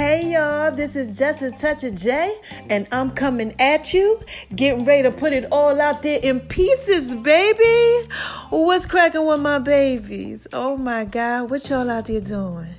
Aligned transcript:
Hey 0.00 0.32
y'all, 0.32 0.74
this 0.74 0.96
is 0.96 1.18
Just 1.18 1.42
a 1.42 1.50
Touch 1.50 1.84
of 1.84 1.94
J, 1.94 2.34
and 2.70 2.88
I'm 2.90 3.10
coming 3.10 3.54
at 3.60 3.92
you, 3.92 4.18
getting 4.56 4.86
ready 4.86 5.02
to 5.02 5.10
put 5.10 5.34
it 5.34 5.44
all 5.52 5.78
out 5.78 6.02
there 6.02 6.18
in 6.22 6.40
pieces, 6.40 7.14
baby. 7.16 8.08
What's 8.48 8.86
cracking 8.86 9.26
with 9.26 9.40
my 9.40 9.58
babies? 9.58 10.48
Oh 10.54 10.78
my 10.78 11.04
God, 11.04 11.50
what 11.50 11.68
y'all 11.68 11.90
out 11.90 12.06
there 12.06 12.22
doing? 12.22 12.74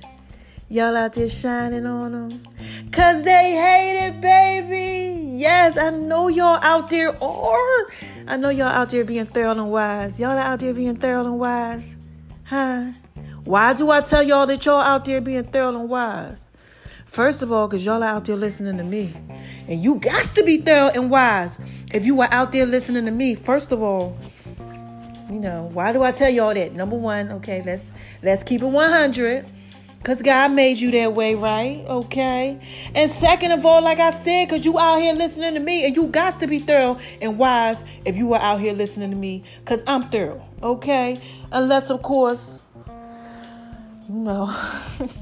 Y'all 0.68 0.96
out 0.96 1.12
there 1.12 1.28
shining 1.28 1.86
on 1.86 2.10
them? 2.10 2.42
Cause 2.90 3.22
they 3.22 3.52
hate 3.52 4.08
it, 4.08 4.20
baby. 4.20 5.38
Yes, 5.38 5.76
I 5.76 5.90
know 5.90 6.26
y'all 6.26 6.58
out 6.60 6.90
there, 6.90 7.16
or 7.22 7.92
I 8.26 8.36
know 8.36 8.48
y'all 8.48 8.66
out 8.66 8.88
there 8.88 9.04
being 9.04 9.26
thorough 9.26 9.52
and 9.52 9.70
wise. 9.70 10.18
Y'all 10.18 10.36
out 10.36 10.58
there 10.58 10.74
being 10.74 10.96
thorough 10.96 11.26
and 11.26 11.38
wise? 11.38 11.94
Huh? 12.42 12.90
Why 13.44 13.74
do 13.74 13.92
I 13.92 14.00
tell 14.00 14.24
y'all 14.24 14.46
that 14.46 14.66
y'all 14.66 14.80
out 14.80 15.04
there 15.04 15.20
being 15.20 15.44
thorough 15.44 15.68
and 15.68 15.88
wise? 15.88 16.48
First 17.12 17.42
of 17.42 17.52
all, 17.52 17.68
because 17.68 17.84
y'all 17.84 18.02
are 18.02 18.06
out 18.06 18.24
there 18.24 18.36
listening 18.36 18.78
to 18.78 18.84
me. 18.84 19.12
And 19.68 19.82
you 19.82 19.96
got 19.96 20.24
to 20.34 20.42
be 20.44 20.56
thorough 20.56 20.90
and 20.94 21.10
wise. 21.10 21.58
If 21.92 22.06
you 22.06 22.18
are 22.22 22.28
out 22.30 22.52
there 22.52 22.64
listening 22.64 23.04
to 23.04 23.10
me, 23.10 23.34
first 23.34 23.70
of 23.70 23.82
all, 23.82 24.16
you 25.28 25.38
know, 25.38 25.68
why 25.74 25.92
do 25.92 26.02
I 26.02 26.12
tell 26.12 26.30
y'all 26.30 26.54
that? 26.54 26.72
Number 26.72 26.96
one, 26.96 27.30
okay, 27.32 27.60
let's 27.66 27.90
let's 28.22 28.42
keep 28.42 28.62
it 28.62 28.66
100. 28.66 29.44
Cause 30.04 30.22
God 30.22 30.52
made 30.52 30.78
you 30.78 30.90
that 30.92 31.12
way, 31.12 31.34
right? 31.34 31.84
Okay. 31.86 32.58
And 32.94 33.10
second 33.10 33.52
of 33.52 33.66
all, 33.66 33.82
like 33.82 34.00
I 34.00 34.12
said, 34.12 34.48
cause 34.48 34.64
you 34.64 34.78
out 34.78 35.02
here 35.02 35.12
listening 35.12 35.52
to 35.52 35.60
me, 35.60 35.84
and 35.84 35.94
you 35.94 36.06
got 36.06 36.40
to 36.40 36.46
be 36.46 36.60
thorough 36.60 36.98
and 37.20 37.36
wise 37.36 37.84
if 38.06 38.16
you 38.16 38.32
are 38.32 38.40
out 38.40 38.58
here 38.58 38.72
listening 38.72 39.10
to 39.10 39.16
me, 39.18 39.44
cause 39.66 39.84
I'm 39.86 40.08
thorough, 40.08 40.42
okay? 40.62 41.20
Unless, 41.52 41.90
of 41.90 42.00
course, 42.00 42.58
you 44.08 44.14
know. 44.14 44.56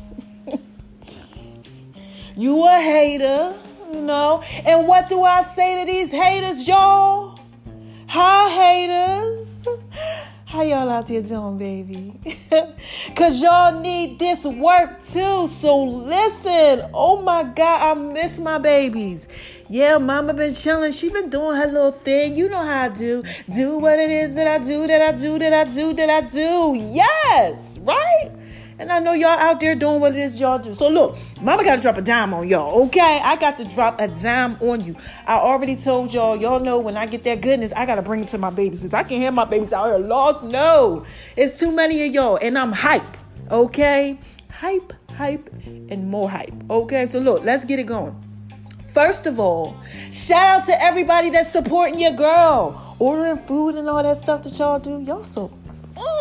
You 2.37 2.67
a 2.67 2.81
hater, 2.81 3.55
you 3.93 4.03
know. 4.03 4.43
And 4.65 4.87
what 4.87 5.09
do 5.09 5.25
I 5.25 5.43
say 5.43 5.85
to 5.85 5.91
these 5.91 6.11
haters, 6.11 6.67
y'all? 6.67 7.39
Hi, 8.09 8.49
haters. 8.49 9.67
How 10.51 10.63
y'all 10.63 10.91
out 10.91 11.07
there 11.07 11.23
doing, 11.23 11.59
baby? 11.59 12.13
Cause 13.15 13.41
y'all 13.41 13.81
need 13.81 14.19
this 14.19 14.45
work 14.45 15.01
too. 15.01 15.47
So 15.47 15.85
listen. 15.85 16.91
Oh 16.93 17.23
my 17.23 17.45
God, 17.45 17.97
I 17.97 18.01
miss 18.01 18.41
my 18.41 18.59
babies. 18.59 19.29
Yeah, 19.69 19.99
mama 19.99 20.35
been 20.35 20.53
chilling. 20.53 20.91
She 20.91 21.09
been 21.09 21.31
doing 21.31 21.57
her 21.57 21.67
little 21.67 21.93
thing. 21.93 22.35
You 22.37 22.49
know 22.49 22.63
how 22.65 22.83
I 22.83 22.89
do. 22.89 23.23
Do 23.55 23.79
what 23.79 24.01
it 24.01 24.11
is 24.11 24.35
that 24.35 24.49
I 24.49 24.59
do, 24.59 24.89
that 24.89 25.01
I 25.01 25.13
do, 25.13 25.39
that 25.39 25.53
I 25.53 25.65
do, 25.73 25.93
that 25.93 26.11
I 26.11 26.21
do. 26.23 26.77
Yes, 26.77 27.79
right? 27.83 28.33
And 28.81 28.91
I 28.91 28.99
know 28.99 29.13
y'all 29.13 29.29
out 29.29 29.61
there 29.61 29.75
doing 29.75 30.01
what 30.01 30.17
it 30.17 30.21
is 30.21 30.41
y'all 30.41 30.59
do. 30.59 30.73
So 30.73 30.89
look, 30.89 31.19
mama 31.43 31.63
got 31.65 31.77
to 31.77 31.83
drop 31.83 31.99
a 31.99 32.03
dime 32.03 32.33
on 32.33 32.49
y'all, 32.49 32.85
okay? 32.87 33.21
I 33.23 33.37
got 33.37 33.59
to 33.59 33.65
drop 33.67 34.01
a 34.01 34.09
dime 34.09 34.57
on 34.63 34.83
you. 34.83 34.97
I 35.27 35.35
already 35.35 35.77
told 35.77 36.15
y'all, 36.15 36.35
y'all 36.35 36.61
know 36.61 36.81
when 36.81 36.97
I 36.97 37.05
get 37.05 37.23
that 37.25 37.43
goodness, 37.43 37.75
I 37.77 37.85
got 37.85 37.97
to 37.97 38.03
bring 38.03 38.23
it 38.23 38.29
to 38.29 38.39
my 38.39 38.49
babies. 38.49 38.81
Since 38.81 38.95
I 38.95 39.03
can't 39.03 39.23
have 39.23 39.35
my 39.35 39.45
babies 39.45 39.75
out 39.75 39.89
here 39.89 39.99
lost. 39.99 40.45
No, 40.45 41.05
it's 41.37 41.61
too 41.61 41.71
many 41.71 42.07
of 42.07 42.15
y'all. 42.15 42.39
And 42.41 42.57
I'm 42.57 42.73
hype, 42.73 43.03
okay? 43.51 44.19
Hype, 44.51 44.95
hype, 45.13 45.51
and 45.67 46.09
more 46.09 46.31
hype, 46.31 46.55
okay? 46.71 47.05
So 47.05 47.19
look, 47.19 47.45
let's 47.45 47.67
get 47.67 47.79
it 47.81 47.87
going. 47.87 48.17
First 48.95 49.27
of 49.27 49.39
all, 49.39 49.77
shout 50.11 50.61
out 50.61 50.67
to 50.67 50.83
everybody 50.83 51.29
that's 51.29 51.53
supporting 51.53 52.01
your 52.01 52.13
girl, 52.13 52.97
ordering 52.99 53.37
food 53.37 53.75
and 53.75 53.91
all 53.91 54.03
that 54.03 54.17
stuff 54.17 54.43
that 54.45 54.59
y'all 54.59 54.79
do. 54.79 55.03
Y'all 55.03 55.25
so 55.25 55.49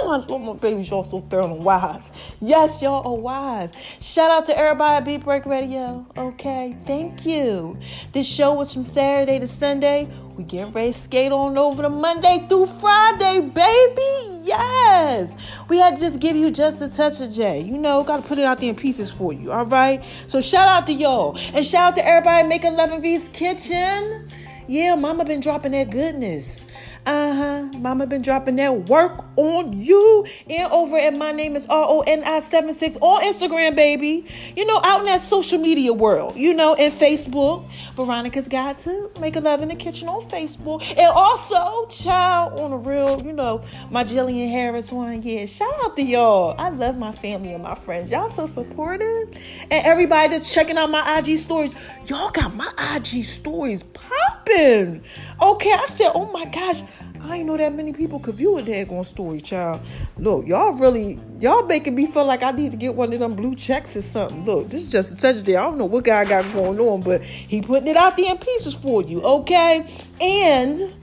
Oh, 0.01 0.11
I 0.11 0.25
love 0.25 0.41
my 0.41 0.53
babies. 0.53 0.89
Y'all 0.89 1.03
so 1.03 1.19
thorough 1.19 1.53
and 1.53 1.65
wise. 1.65 2.09
Yes, 2.39 2.81
y'all 2.81 3.05
are 3.05 3.19
wise. 3.19 3.73
Shout 3.99 4.31
out 4.31 4.45
to 4.45 4.57
everybody 4.57 4.95
at 4.95 5.05
Beat 5.05 5.25
Break 5.25 5.45
Radio. 5.45 6.05
Okay, 6.17 6.77
thank 6.87 7.25
you. 7.25 7.77
This 8.13 8.25
show 8.25 8.53
was 8.53 8.71
from 8.71 8.81
Saturday 8.81 9.39
to 9.39 9.47
Sunday. 9.47 10.07
We 10.37 10.45
get 10.45 10.73
ready 10.73 10.93
to 10.93 10.97
skate 10.97 11.33
on 11.33 11.57
over 11.57 11.81
to 11.81 11.89
Monday 11.89 12.45
through 12.47 12.67
Friday, 12.67 13.41
baby. 13.41 14.39
Yes. 14.41 15.35
We 15.67 15.79
had 15.79 15.97
to 15.97 16.01
just 16.01 16.21
give 16.21 16.37
you 16.37 16.49
just 16.49 16.81
a 16.81 16.87
touch 16.87 17.19
of 17.19 17.33
J. 17.33 17.59
You 17.59 17.77
know, 17.77 18.01
got 18.05 18.21
to 18.21 18.27
put 18.27 18.37
it 18.37 18.45
out 18.45 18.61
there 18.61 18.69
in 18.69 18.75
pieces 18.77 19.11
for 19.11 19.33
you. 19.33 19.51
All 19.51 19.65
right. 19.65 20.01
So 20.27 20.39
shout 20.39 20.69
out 20.69 20.87
to 20.87 20.93
y'all 20.93 21.37
and 21.53 21.65
shout 21.65 21.89
out 21.89 21.95
to 21.97 22.07
everybody 22.07 22.47
making 22.47 22.75
Love 22.75 22.91
and 22.91 23.01
V's 23.01 23.27
Kitchen. 23.33 24.29
Yeah, 24.69 24.95
Mama 24.95 25.25
been 25.25 25.41
dropping 25.41 25.73
that 25.73 25.89
goodness. 25.89 26.63
Uh-huh. 27.05 27.63
Mama 27.77 28.05
been 28.05 28.21
dropping 28.21 28.57
that 28.57 28.87
work 28.87 29.25
on 29.35 29.79
you. 29.79 30.25
And 30.49 30.71
over 30.71 30.97
at 30.97 31.15
my 31.15 31.31
name 31.31 31.55
is 31.55 31.65
R-O-N-I-76 31.67 32.97
on 33.01 33.23
Instagram, 33.23 33.75
baby. 33.75 34.25
You 34.55 34.65
know, 34.65 34.79
out 34.83 35.01
in 35.01 35.05
that 35.07 35.21
social 35.21 35.57
media 35.57 35.93
world, 35.93 36.35
you 36.35 36.53
know, 36.53 36.75
and 36.75 36.93
Facebook. 36.93 37.65
Veronica's 37.95 38.47
got 38.47 38.77
to 38.79 39.11
make 39.19 39.35
a 39.35 39.39
love 39.39 39.61
in 39.61 39.69
the 39.69 39.75
kitchen 39.75 40.07
on 40.07 40.27
Facebook. 40.29 40.81
And 40.89 41.07
also, 41.07 41.85
child 41.87 42.59
on 42.59 42.71
a 42.71 42.77
real, 42.77 43.21
you 43.25 43.33
know, 43.33 43.61
my 43.89 44.03
Jillian 44.03 44.49
Harris 44.49 44.91
one. 44.91 45.21
Yeah, 45.23 45.45
shout 45.45 45.73
out 45.83 45.95
to 45.97 46.01
y'all. 46.01 46.55
I 46.57 46.69
love 46.69 46.97
my 46.97 47.11
family 47.11 47.53
and 47.53 47.63
my 47.63 47.75
friends. 47.75 48.11
Y'all 48.11 48.29
so 48.29 48.47
supportive. 48.47 49.29
And 49.71 49.85
everybody 49.85 50.37
that's 50.37 50.53
checking 50.53 50.77
out 50.77 50.89
my 50.89 51.19
IG 51.19 51.37
stories. 51.37 51.75
Y'all 52.05 52.31
got 52.31 52.55
my 52.55 52.71
IG 52.95 53.23
stories 53.23 53.83
popping. 53.83 55.03
Okay, 55.41 55.71
I 55.71 55.85
said, 55.87 56.11
oh 56.13 56.31
my 56.31 56.45
gosh, 56.45 56.81
I 57.21 57.37
ain't 57.37 57.47
know 57.47 57.57
that 57.57 57.75
many 57.75 57.93
people 57.93 58.19
could 58.19 58.35
view 58.35 58.57
a 58.57 58.63
daggone 58.63 59.05
story, 59.05 59.41
child. 59.41 59.81
Look, 60.17 60.47
y'all 60.47 60.71
really, 60.71 61.19
y'all 61.39 61.65
making 61.65 61.95
me 61.95 62.05
feel 62.05 62.25
like 62.25 62.43
I 62.43 62.51
need 62.51 62.71
to 62.71 62.77
get 62.77 62.95
one 62.95 63.11
of 63.13 63.19
them 63.19 63.35
blue 63.35 63.55
checks 63.55 63.95
or 63.95 64.01
something. 64.01 64.45
Look, 64.45 64.69
this 64.69 64.83
is 64.83 64.91
just 64.91 65.13
a 65.13 65.17
touch 65.17 65.43
there. 65.43 65.59
I 65.59 65.63
don't 65.63 65.77
know 65.77 65.85
what 65.85 66.05
guy 66.05 66.25
got 66.25 66.51
going 66.53 66.79
on, 66.79 67.01
but 67.01 67.23
he 67.23 67.61
putting 67.61 67.87
it 67.87 67.97
out 67.97 68.17
there 68.17 68.31
in 68.31 68.37
pieces 68.37 68.73
for 68.73 69.01
you, 69.01 69.21
okay? 69.21 69.85
And 70.21 70.93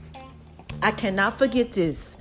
I 0.81 0.91
cannot 0.91 1.37
forget 1.37 1.73
this. 1.73 2.17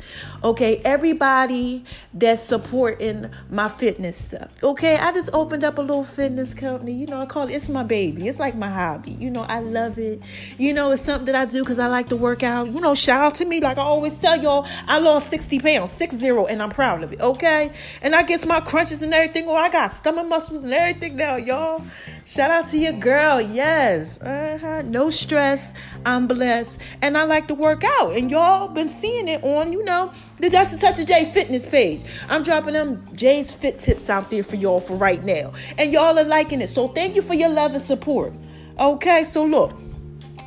Okay, 0.46 0.80
everybody 0.84 1.82
that's 2.14 2.40
supporting 2.40 3.28
my 3.50 3.68
fitness 3.68 4.26
stuff. 4.26 4.54
Okay, 4.62 4.94
I 4.96 5.12
just 5.12 5.28
opened 5.32 5.64
up 5.64 5.76
a 5.78 5.80
little 5.80 6.04
fitness 6.04 6.54
company. 6.54 6.92
You 6.92 7.06
know, 7.06 7.20
I 7.20 7.26
call 7.26 7.48
it 7.48 7.52
it's 7.52 7.68
my 7.68 7.82
baby. 7.82 8.28
It's 8.28 8.38
like 8.38 8.54
my 8.54 8.68
hobby. 8.68 9.10
You 9.10 9.28
know, 9.28 9.42
I 9.42 9.58
love 9.58 9.98
it. 9.98 10.22
You 10.56 10.72
know, 10.72 10.92
it's 10.92 11.02
something 11.02 11.26
that 11.26 11.34
I 11.34 11.46
do 11.46 11.64
because 11.64 11.80
I 11.80 11.88
like 11.88 12.10
to 12.10 12.16
work 12.16 12.44
out. 12.44 12.70
You 12.70 12.80
know, 12.80 12.94
shout 12.94 13.22
out 13.22 13.34
to 13.36 13.44
me. 13.44 13.58
Like 13.60 13.76
I 13.76 13.82
always 13.82 14.16
tell 14.20 14.40
y'all, 14.40 14.68
I 14.86 15.00
lost 15.00 15.30
60 15.30 15.58
pounds, 15.58 15.90
six 15.90 16.14
zero, 16.14 16.46
and 16.46 16.62
I'm 16.62 16.70
proud 16.70 17.02
of 17.02 17.12
it. 17.12 17.20
Okay, 17.20 17.72
and 18.00 18.14
I 18.14 18.22
get 18.22 18.46
my 18.46 18.60
crunches 18.60 19.02
and 19.02 19.12
everything. 19.12 19.48
Or 19.48 19.58
I 19.58 19.68
got 19.68 19.90
stomach 19.90 20.28
muscles 20.28 20.62
and 20.62 20.72
everything 20.72 21.16
now, 21.16 21.34
y'all. 21.34 21.82
Shout 22.26 22.50
out 22.50 22.66
to 22.68 22.78
your 22.78 22.92
girl. 22.92 23.40
Yes. 23.40 24.20
Uh-huh. 24.20 24.82
No 24.82 25.10
stress. 25.10 25.72
I'm 26.04 26.26
blessed. 26.26 26.78
And 27.00 27.16
I 27.16 27.22
like 27.22 27.46
to 27.46 27.54
work 27.54 27.84
out. 27.84 28.16
And 28.16 28.32
y'all 28.32 28.66
been 28.66 28.88
seeing 28.88 29.28
it 29.28 29.44
on, 29.44 29.72
you 29.72 29.84
know, 29.84 30.12
the 30.38 30.50
Just 30.50 30.74
a 30.74 30.78
Touch 30.78 30.98
of 30.98 31.06
J 31.06 31.30
fitness 31.32 31.64
page. 31.64 32.04
I'm 32.28 32.42
dropping 32.42 32.74
them 32.74 33.04
J's 33.14 33.54
fit 33.54 33.78
tips 33.78 34.10
out 34.10 34.30
there 34.30 34.42
for 34.42 34.56
y'all 34.56 34.80
for 34.80 34.96
right 34.96 35.22
now. 35.24 35.52
And 35.78 35.92
y'all 35.92 36.18
are 36.18 36.24
liking 36.24 36.60
it. 36.60 36.68
So 36.68 36.88
thank 36.88 37.16
you 37.16 37.22
for 37.22 37.34
your 37.34 37.48
love 37.48 37.74
and 37.74 37.82
support. 37.82 38.32
Okay, 38.78 39.24
so 39.24 39.44
look. 39.44 39.72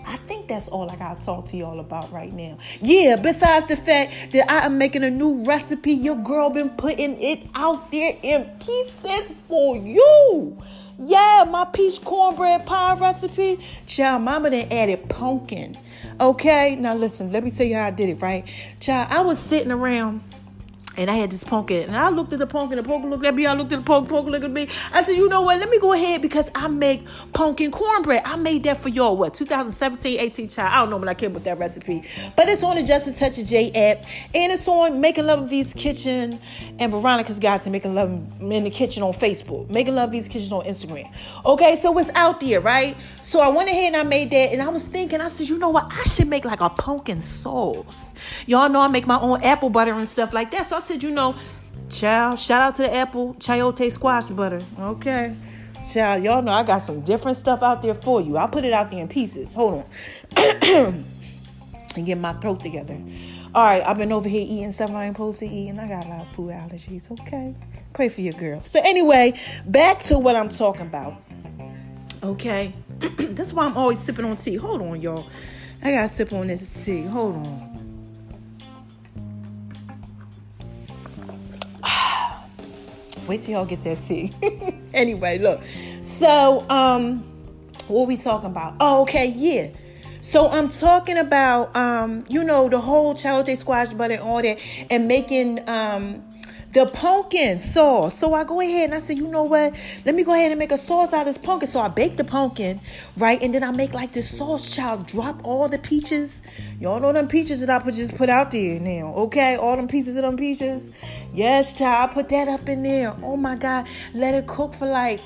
I 0.05 0.17
think 0.17 0.47
that's 0.47 0.67
all 0.67 0.89
I 0.89 0.95
gotta 0.95 1.23
talk 1.23 1.45
to 1.49 1.57
y'all 1.57 1.79
about 1.79 2.11
right 2.11 2.33
now. 2.33 2.57
Yeah, 2.81 3.15
besides 3.15 3.67
the 3.67 3.75
fact 3.75 4.31
that 4.31 4.51
I 4.51 4.65
am 4.65 4.79
making 4.79 5.03
a 5.03 5.09
new 5.09 5.43
recipe, 5.43 5.91
your 5.91 6.15
girl 6.15 6.49
been 6.49 6.71
putting 6.71 7.21
it 7.21 7.47
out 7.53 7.91
there 7.91 8.17
in 8.23 8.45
pieces 8.59 9.31
for 9.47 9.77
you. 9.77 10.57
Yeah, 10.97 11.45
my 11.47 11.65
peach 11.65 12.01
cornbread 12.03 12.65
pie 12.65 12.95
recipe. 12.95 13.63
Child, 13.85 14.23
mama 14.23 14.49
done 14.49 14.67
added 14.71 15.07
pumpkin. 15.09 15.77
Okay, 16.21 16.75
now 16.75 16.95
listen, 16.95 17.31
let 17.31 17.45
me 17.45 17.51
tell 17.51 17.65
you 17.65 17.75
how 17.75 17.85
I 17.85 17.91
did 17.91 18.09
it, 18.09 18.21
right? 18.21 18.43
Child, 18.81 19.07
I 19.09 19.21
was 19.21 19.39
sitting 19.39 19.71
around 19.71 20.21
and 20.99 21.09
I 21.09 21.15
had 21.15 21.31
this 21.31 21.43
pumpkin, 21.43 21.87
and 21.87 21.95
I 21.95 22.09
looked 22.09 22.33
at 22.33 22.39
the 22.39 22.47
pumpkin, 22.47 22.77
the 22.77 22.83
pumpkin 22.83 23.09
looked 23.09 23.25
at 23.25 23.33
me, 23.33 23.45
I 23.45 23.53
looked 23.53 23.71
at 23.71 23.79
the 23.79 23.85
pumpkin, 23.85 24.13
pumpkin 24.13 24.33
looked 24.33 24.45
at 24.45 24.51
me. 24.51 24.67
I 24.91 25.03
said, 25.03 25.13
you 25.13 25.29
know 25.29 25.41
what, 25.41 25.59
let 25.59 25.69
me 25.69 25.79
go 25.79 25.93
ahead 25.93 26.21
because 26.21 26.51
I 26.53 26.67
make 26.67 27.05
pumpkin 27.33 27.71
cornbread. 27.71 28.21
I 28.25 28.35
made 28.35 28.63
that 28.63 28.81
for 28.81 28.89
y'all, 28.89 29.15
what, 29.15 29.33
2017, 29.33 30.19
18 30.19 30.47
child. 30.49 30.73
I 30.73 30.79
don't 30.81 30.89
know 30.89 30.97
when 30.97 31.07
I 31.07 31.13
came 31.13 31.33
with 31.33 31.45
that 31.45 31.57
recipe. 31.57 32.03
But 32.35 32.49
it's 32.49 32.63
on 32.63 32.75
the 32.75 32.83
Just 32.83 33.07
a 33.07 33.13
Touch 33.13 33.37
of 33.37 33.47
J 33.47 33.71
app, 33.71 34.05
and 34.35 34.51
it's 34.51 34.67
on 34.67 34.99
Making 34.99 35.25
Love 35.27 35.43
of 35.43 35.49
V's 35.49 35.73
Kitchen 35.73 36.39
and 36.77 36.91
Veronica's 36.91 37.39
Guide 37.39 37.61
to 37.61 37.69
Making 37.69 37.95
Love 37.95 38.09
in 38.41 38.63
the 38.63 38.69
Kitchen 38.69 39.01
on 39.01 39.13
Facebook, 39.13 39.69
Making 39.69 39.95
Love 39.95 40.09
of 40.09 40.11
V's 40.11 40.27
Kitchen 40.27 40.51
on 40.53 40.65
Instagram. 40.65 41.09
Okay, 41.45 41.75
so 41.77 41.97
it's 41.97 42.09
out 42.13 42.41
there, 42.41 42.59
right? 42.59 42.97
So 43.23 43.39
I 43.39 43.47
went 43.47 43.69
ahead 43.69 43.93
and 43.93 43.95
I 43.95 44.03
made 44.03 44.31
that, 44.31 44.51
and 44.51 44.61
I 44.61 44.67
was 44.67 44.85
thinking, 44.85 45.21
I 45.21 45.29
said, 45.29 45.47
you 45.47 45.57
know 45.57 45.69
what, 45.69 45.93
I 45.93 46.03
should 46.03 46.27
make 46.27 46.43
like 46.43 46.61
a 46.61 46.69
pumpkin 46.69 47.21
sauce. 47.21 48.13
Y'all 48.45 48.69
know 48.69 48.81
I 48.81 48.87
make 48.87 49.07
my 49.07 49.19
own 49.19 49.41
apple 49.43 49.69
butter 49.69 49.93
and 49.93 50.09
stuff 50.09 50.33
like 50.33 50.51
that. 50.51 50.67
So 50.67 50.75
I 50.75 50.79
said, 50.89 51.03
you 51.03 51.11
know, 51.11 51.35
child, 51.89 52.39
shout 52.39 52.61
out 52.61 52.75
to 52.75 52.81
the 52.81 52.95
apple 52.95 53.35
chayote 53.35 53.91
squash 53.91 54.25
butter. 54.25 54.63
Okay. 54.79 55.35
Child, 55.93 56.23
y'all 56.23 56.41
know 56.41 56.51
I 56.51 56.63
got 56.63 56.79
some 56.79 57.01
different 57.01 57.37
stuff 57.37 57.61
out 57.61 57.83
there 57.83 57.93
for 57.93 58.21
you. 58.21 58.37
I'll 58.37 58.47
put 58.47 58.65
it 58.65 58.73
out 58.73 58.89
there 58.89 58.99
in 58.99 59.07
pieces. 59.07 59.53
Hold 59.53 59.85
on. 60.35 61.05
and 61.95 62.05
get 62.05 62.17
my 62.17 62.33
throat 62.33 62.61
together. 62.61 62.99
All 63.53 63.63
right, 63.63 63.83
I've 63.85 63.97
been 63.97 64.11
over 64.11 64.27
here 64.27 64.41
eating 64.41 64.71
stuff 64.71 64.91
I 64.91 65.05
ain't 65.05 65.15
supposed 65.15 65.39
to 65.39 65.47
eat, 65.47 65.69
and 65.69 65.79
I 65.79 65.87
got 65.87 66.05
a 66.05 66.09
lot 66.09 66.21
of 66.21 66.27
food 66.35 66.51
allergies. 66.51 67.11
Okay, 67.21 67.55
pray 67.93 68.09
for 68.09 68.21
your 68.21 68.33
girl. 68.33 68.63
So 68.63 68.79
anyway, 68.83 69.39
back 69.65 69.99
to 70.03 70.19
what 70.19 70.35
I'm 70.35 70.49
talking 70.49 70.83
about. 70.83 71.21
Okay, 72.23 72.73
that's 72.99 73.53
why 73.53 73.65
I'm 73.65 73.77
always 73.77 73.99
sipping 73.99 74.25
on 74.25 74.37
tea. 74.37 74.55
Hold 74.55 74.81
on, 74.81 75.01
y'all. 75.01 75.27
I 75.81 75.91
gotta 75.91 76.07
sip 76.07 76.33
on 76.33 76.47
this 76.47 76.85
tea. 76.85 77.03
Hold 77.03 77.35
on. 77.35 77.78
Wait 83.29 83.43
till 83.43 83.53
y'all 83.53 83.65
get 83.65 83.83
that 83.83 84.01
tea. 84.01 84.33
anyway, 84.95 85.37
look. 85.37 85.61
So, 86.01 86.67
um, 86.67 87.17
what 87.87 88.07
we 88.07 88.17
talking 88.17 88.49
about? 88.49 88.75
Oh, 88.79 89.03
okay, 89.03 89.27
yeah. 89.27 89.69
So 90.21 90.49
I'm 90.49 90.67
talking 90.67 91.15
about, 91.15 91.75
um, 91.75 92.25
you 92.27 92.43
know, 92.43 92.67
the 92.69 92.79
whole 92.79 93.13
chayote 93.13 93.55
squash 93.55 93.89
butter 93.89 94.15
and 94.15 94.23
all 94.23 94.41
that, 94.41 94.59
and 94.89 95.07
making 95.07 95.69
um 95.69 96.23
the 96.73 96.85
pumpkin 96.85 97.59
sauce. 97.59 98.17
So 98.17 98.33
I 98.33 98.43
go 98.43 98.61
ahead 98.61 98.85
and 98.85 98.93
I 98.93 98.99
say, 98.99 99.15
you 99.15 99.27
know 99.27 99.43
what? 99.43 99.75
Let 100.05 100.15
me 100.15 100.23
go 100.23 100.33
ahead 100.33 100.51
and 100.51 100.59
make 100.59 100.71
a 100.71 100.77
sauce 100.77 101.13
out 101.13 101.21
of 101.21 101.25
this 101.27 101.37
pumpkin. 101.37 101.67
So 101.67 101.79
I 101.79 101.87
bake 101.87 102.17
the 102.17 102.23
pumpkin, 102.23 102.79
right? 103.17 103.41
And 103.41 103.53
then 103.53 103.63
I 103.63 103.71
make 103.71 103.93
like 103.93 104.13
this 104.13 104.37
sauce, 104.37 104.69
child. 104.69 105.07
Drop 105.07 105.39
all 105.43 105.67
the 105.67 105.79
peaches. 105.79 106.41
Y'all 106.79 106.99
know 106.99 107.11
them 107.11 107.27
peaches 107.27 107.61
that 107.61 107.69
I 107.69 107.83
put 107.83 107.95
just 107.95 108.15
put 108.15 108.29
out 108.29 108.51
there 108.51 108.79
now. 108.79 109.13
Okay? 109.15 109.55
All 109.55 109.75
them 109.75 109.87
pieces 109.87 110.15
of 110.15 110.23
them 110.23 110.37
peaches. 110.37 110.91
Yes, 111.33 111.77
child. 111.77 112.09
I 112.09 112.13
put 112.13 112.29
that 112.29 112.47
up 112.47 112.69
in 112.69 112.83
there. 112.83 113.15
Oh 113.23 113.37
my 113.37 113.55
God. 113.55 113.87
Let 114.13 114.35
it 114.35 114.47
cook 114.47 114.73
for 114.73 114.87
like 114.87 115.21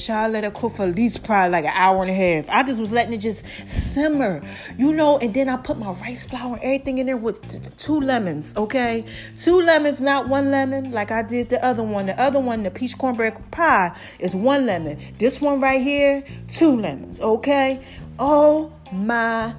Child, 0.00 0.32
let 0.32 0.44
it 0.44 0.54
cook 0.54 0.72
for 0.72 0.84
at 0.84 0.94
least 0.94 1.22
probably 1.24 1.50
like 1.50 1.66
an 1.66 1.72
hour 1.74 2.00
and 2.02 2.10
a 2.10 2.14
half. 2.14 2.48
I 2.48 2.62
just 2.62 2.80
was 2.80 2.92
letting 2.92 3.12
it 3.12 3.18
just 3.18 3.44
simmer, 3.66 4.40
you 4.78 4.94
know, 4.94 5.18
and 5.18 5.34
then 5.34 5.50
I 5.50 5.58
put 5.58 5.78
my 5.78 5.92
rice 5.92 6.24
flour 6.24 6.54
and 6.54 6.62
everything 6.62 6.98
in 6.98 7.06
there 7.06 7.18
with 7.18 7.46
t- 7.46 7.58
two 7.76 8.00
lemons, 8.00 8.54
okay? 8.56 9.04
Two 9.36 9.60
lemons, 9.60 10.00
not 10.00 10.26
one 10.28 10.50
lemon, 10.50 10.90
like 10.90 11.10
I 11.10 11.22
did 11.22 11.50
the 11.50 11.62
other 11.62 11.82
one. 11.82 12.06
The 12.06 12.18
other 12.18 12.40
one, 12.40 12.62
the 12.62 12.70
peach 12.70 12.96
cornbread 12.96 13.50
pie, 13.50 13.94
is 14.18 14.34
one 14.34 14.64
lemon. 14.64 14.98
This 15.18 15.38
one 15.38 15.60
right 15.60 15.82
here, 15.82 16.24
two 16.48 16.80
lemons, 16.80 17.20
okay? 17.20 17.82
Oh 18.18 18.72
my 18.92 19.54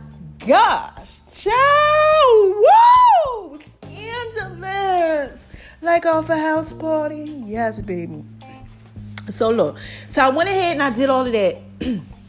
gosh, 0.47 1.19
child, 1.27 2.55
woo! 2.55 3.59
Scandalous! 3.83 5.47
Like 5.83 6.05
off 6.05 6.29
a 6.29 6.37
house 6.37 6.73
party? 6.73 7.43
Yes, 7.45 7.79
baby. 7.79 8.23
So 9.31 9.49
look, 9.49 9.77
so 10.07 10.21
I 10.25 10.29
went 10.29 10.49
ahead 10.49 10.73
and 10.73 10.83
I 10.83 10.89
did 10.89 11.09
all 11.09 11.25
of 11.25 11.31
that. 11.31 11.57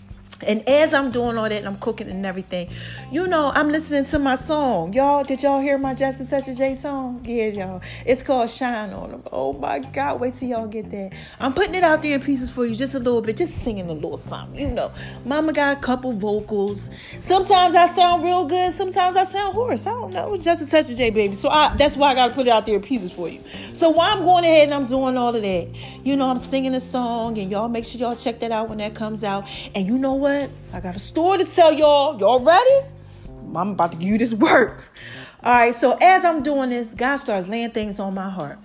And 0.46 0.68
as 0.68 0.94
I'm 0.94 1.10
doing 1.10 1.38
all 1.38 1.48
that 1.48 1.52
and 1.52 1.66
I'm 1.66 1.78
cooking 1.78 2.08
and 2.08 2.24
everything, 2.26 2.68
you 3.10 3.26
know, 3.26 3.52
I'm 3.54 3.70
listening 3.70 4.04
to 4.06 4.18
my 4.18 4.34
song. 4.34 4.92
Y'all, 4.92 5.24
did 5.24 5.42
y'all 5.42 5.60
hear 5.60 5.78
my 5.78 5.94
Just 5.94 6.20
a 6.20 6.26
Touch 6.26 6.48
of 6.48 6.56
J 6.56 6.74
song? 6.74 7.24
Yeah, 7.24 7.46
y'all. 7.46 7.82
It's 8.06 8.22
called 8.22 8.50
Shine 8.50 8.90
on 8.90 9.10
them. 9.10 9.22
Oh 9.32 9.52
my 9.52 9.78
God, 9.78 10.20
wait 10.20 10.34
till 10.34 10.48
y'all 10.48 10.66
get 10.66 10.90
that. 10.90 11.12
I'm 11.40 11.54
putting 11.54 11.74
it 11.74 11.84
out 11.84 12.02
there 12.02 12.14
in 12.14 12.22
pieces 12.22 12.50
for 12.50 12.66
you, 12.66 12.74
just 12.74 12.94
a 12.94 12.98
little 12.98 13.22
bit, 13.22 13.36
just 13.36 13.62
singing 13.62 13.88
a 13.88 13.92
little 13.92 14.18
something. 14.18 14.58
You 14.58 14.68
know, 14.68 14.92
Mama 15.24 15.52
got 15.52 15.78
a 15.78 15.80
couple 15.80 16.12
vocals. 16.12 16.90
Sometimes 17.20 17.74
I 17.74 17.88
sound 17.94 18.24
real 18.24 18.44
good, 18.44 18.74
sometimes 18.74 19.16
I 19.16 19.24
sound 19.24 19.54
hoarse. 19.54 19.86
I 19.86 19.90
don't 19.90 20.12
know. 20.12 20.34
It's 20.34 20.44
Just 20.44 20.62
a 20.62 20.70
Touch 20.70 20.90
of 20.90 20.96
J, 20.96 21.10
baby. 21.10 21.34
So 21.34 21.48
I, 21.48 21.76
that's 21.76 21.96
why 21.96 22.10
I 22.10 22.14
got 22.14 22.28
to 22.28 22.34
put 22.34 22.46
it 22.46 22.50
out 22.50 22.66
there 22.66 22.76
in 22.76 22.82
pieces 22.82 23.12
for 23.12 23.28
you. 23.28 23.40
So 23.72 23.90
while 23.90 24.16
I'm 24.16 24.22
going 24.22 24.44
ahead 24.44 24.64
and 24.64 24.74
I'm 24.74 24.86
doing 24.86 25.16
all 25.16 25.34
of 25.34 25.42
that, 25.42 25.68
you 26.04 26.16
know, 26.16 26.30
I'm 26.30 26.38
singing 26.38 26.74
a 26.74 26.80
song, 26.80 27.38
and 27.38 27.50
y'all 27.50 27.68
make 27.68 27.84
sure 27.84 28.00
y'all 28.00 28.16
check 28.16 28.40
that 28.40 28.50
out 28.50 28.68
when 28.68 28.78
that 28.78 28.94
comes 28.94 29.22
out. 29.24 29.46
And 29.74 29.86
you 29.86 29.98
know 29.98 30.14
what? 30.14 30.31
What? 30.32 30.50
I 30.72 30.80
got 30.80 30.96
a 30.96 30.98
story 30.98 31.38
to 31.38 31.44
tell 31.44 31.72
y'all. 31.72 32.18
Y'all 32.18 32.40
ready? 32.40 32.86
I'm 33.54 33.70
about 33.70 33.92
to 33.92 33.98
give 33.98 34.08
you 34.08 34.18
this 34.18 34.34
work. 34.34 34.84
All 35.42 35.52
right, 35.52 35.74
so 35.74 35.98
as 36.00 36.24
I'm 36.24 36.42
doing 36.42 36.70
this, 36.70 36.88
God 36.88 37.16
starts 37.16 37.48
laying 37.48 37.70
things 37.70 37.98
on 37.98 38.14
my 38.14 38.30
heart. 38.30 38.58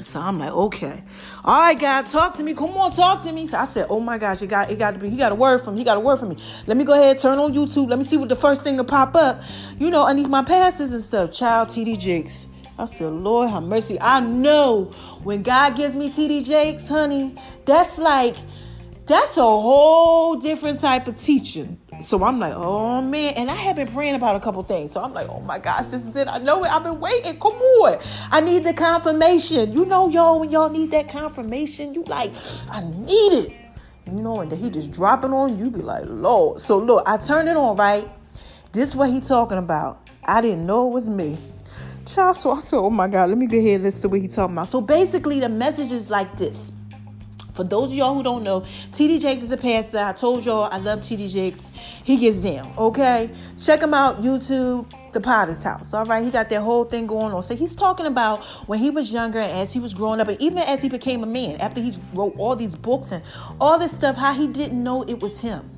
So 0.00 0.20
I'm 0.20 0.40
like, 0.40 0.50
okay, 0.50 1.02
all 1.44 1.60
right, 1.60 1.78
God, 1.78 2.06
talk 2.06 2.36
to 2.36 2.42
me. 2.42 2.54
Come 2.54 2.76
on, 2.76 2.90
talk 2.90 3.22
to 3.22 3.32
me. 3.32 3.46
So 3.46 3.58
I 3.58 3.64
said, 3.64 3.86
oh 3.88 4.00
my 4.00 4.18
gosh, 4.18 4.42
it 4.42 4.48
got 4.48 4.70
it 4.70 4.78
got 4.78 4.94
to 4.94 4.98
be. 4.98 5.08
He 5.08 5.16
got 5.16 5.30
a 5.30 5.36
word 5.36 5.60
from. 5.60 5.76
He 5.76 5.84
got 5.84 5.96
a 5.96 6.00
word 6.00 6.18
from 6.18 6.30
me. 6.30 6.36
Let 6.66 6.76
me 6.76 6.84
go 6.84 6.94
ahead, 6.94 7.18
turn 7.18 7.38
on 7.38 7.54
YouTube. 7.54 7.88
Let 7.88 7.98
me 7.98 8.04
see 8.04 8.16
what 8.16 8.28
the 8.28 8.36
first 8.36 8.64
thing 8.64 8.76
to 8.76 8.84
pop 8.84 9.14
up. 9.14 9.42
You 9.78 9.90
know, 9.90 10.04
underneath 10.04 10.28
my 10.28 10.42
passes 10.42 10.92
and 10.92 11.00
stuff. 11.00 11.30
Child, 11.30 11.68
TD 11.68 11.98
Jakes. 11.98 12.48
I 12.76 12.86
said, 12.86 13.12
Lord, 13.12 13.50
have 13.50 13.62
mercy. 13.62 14.00
I 14.00 14.18
know 14.18 14.86
when 15.22 15.44
God 15.44 15.76
gives 15.76 15.94
me 15.94 16.10
TD 16.10 16.44
Jakes, 16.44 16.88
honey, 16.88 17.36
that's 17.64 17.96
like 17.96 18.34
that's 19.06 19.36
a 19.36 19.42
whole 19.42 20.36
different 20.36 20.80
type 20.80 21.06
of 21.06 21.16
teaching. 21.16 21.78
So 22.02 22.24
I'm 22.24 22.38
like, 22.38 22.54
oh 22.54 23.02
man. 23.02 23.34
And 23.34 23.50
I 23.50 23.54
have 23.54 23.76
been 23.76 23.88
praying 23.88 24.14
about 24.14 24.36
a 24.36 24.40
couple 24.40 24.62
things. 24.62 24.92
So 24.92 25.02
I'm 25.02 25.12
like, 25.12 25.28
oh 25.28 25.40
my 25.40 25.58
gosh, 25.58 25.86
this 25.86 26.02
is 26.02 26.16
it. 26.16 26.26
I 26.26 26.38
know 26.38 26.64
it. 26.64 26.68
I've 26.68 26.82
been 26.82 27.00
waiting. 27.00 27.38
Come 27.38 27.52
on. 27.52 28.00
I 28.30 28.40
need 28.40 28.64
the 28.64 28.72
confirmation. 28.72 29.72
You 29.72 29.84
know, 29.84 30.08
y'all, 30.08 30.40
when 30.40 30.50
y'all 30.50 30.70
need 30.70 30.90
that 30.92 31.10
confirmation, 31.10 31.94
you 31.94 32.02
like, 32.04 32.32
I 32.70 32.80
need 32.80 33.44
it. 33.44 33.56
You 34.06 34.12
know, 34.12 34.40
and 34.40 34.50
then 34.50 34.58
he 34.58 34.70
just 34.70 34.90
dropping 34.90 35.32
on 35.32 35.58
you, 35.58 35.70
be 35.70 35.80
like, 35.80 36.04
Lord. 36.06 36.60
So 36.60 36.78
look, 36.78 37.04
I 37.06 37.16
turned 37.16 37.48
it 37.48 37.56
on, 37.56 37.76
right? 37.76 38.08
This 38.72 38.94
what 38.94 39.10
he 39.10 39.20
talking 39.20 39.58
about. 39.58 40.08
I 40.24 40.40
didn't 40.40 40.66
know 40.66 40.88
it 40.88 40.94
was 40.94 41.08
me. 41.10 41.38
Child, 42.06 42.36
so 42.36 42.52
I 42.52 42.58
said, 42.58 42.76
oh 42.76 42.90
my 42.90 43.08
God, 43.08 43.30
let 43.30 43.38
me 43.38 43.46
go 43.46 43.56
ahead 43.56 43.76
and 43.76 43.84
listen 43.84 44.02
to 44.02 44.08
what 44.08 44.20
he 44.20 44.28
talking 44.28 44.54
about. 44.54 44.68
So 44.68 44.80
basically, 44.80 45.40
the 45.40 45.48
message 45.48 45.90
is 45.90 46.10
like 46.10 46.36
this. 46.36 46.70
For 47.54 47.62
those 47.62 47.90
of 47.90 47.96
y'all 47.96 48.14
who 48.14 48.22
don't 48.24 48.42
know, 48.42 48.62
TD 48.92 49.20
Jakes 49.20 49.42
is 49.42 49.52
a 49.52 49.56
pastor. 49.56 49.98
I 49.98 50.12
told 50.12 50.44
y'all 50.44 50.64
I 50.64 50.78
love 50.78 50.98
TD 50.98 51.32
Jakes. 51.32 51.72
He 52.02 52.16
gets 52.16 52.38
down, 52.38 52.72
okay? 52.76 53.30
Check 53.62 53.80
him 53.80 53.94
out, 53.94 54.20
YouTube, 54.20 54.90
The 55.12 55.20
Potter's 55.20 55.62
House. 55.62 55.94
All 55.94 56.04
right, 56.04 56.24
he 56.24 56.32
got 56.32 56.50
that 56.50 56.62
whole 56.62 56.82
thing 56.82 57.06
going 57.06 57.32
on. 57.32 57.44
So 57.44 57.54
he's 57.54 57.76
talking 57.76 58.06
about 58.06 58.42
when 58.66 58.80
he 58.80 58.90
was 58.90 59.12
younger 59.12 59.38
and 59.38 59.52
as 59.52 59.72
he 59.72 59.78
was 59.78 59.94
growing 59.94 60.20
up, 60.20 60.26
and 60.26 60.40
even 60.42 60.58
as 60.58 60.82
he 60.82 60.88
became 60.88 61.22
a 61.22 61.26
man, 61.26 61.60
after 61.60 61.80
he 61.80 61.96
wrote 62.12 62.34
all 62.36 62.56
these 62.56 62.74
books 62.74 63.12
and 63.12 63.22
all 63.60 63.78
this 63.78 63.92
stuff, 63.92 64.16
how 64.16 64.34
he 64.34 64.48
didn't 64.48 64.82
know 64.82 65.04
it 65.04 65.20
was 65.20 65.40
him. 65.40 65.70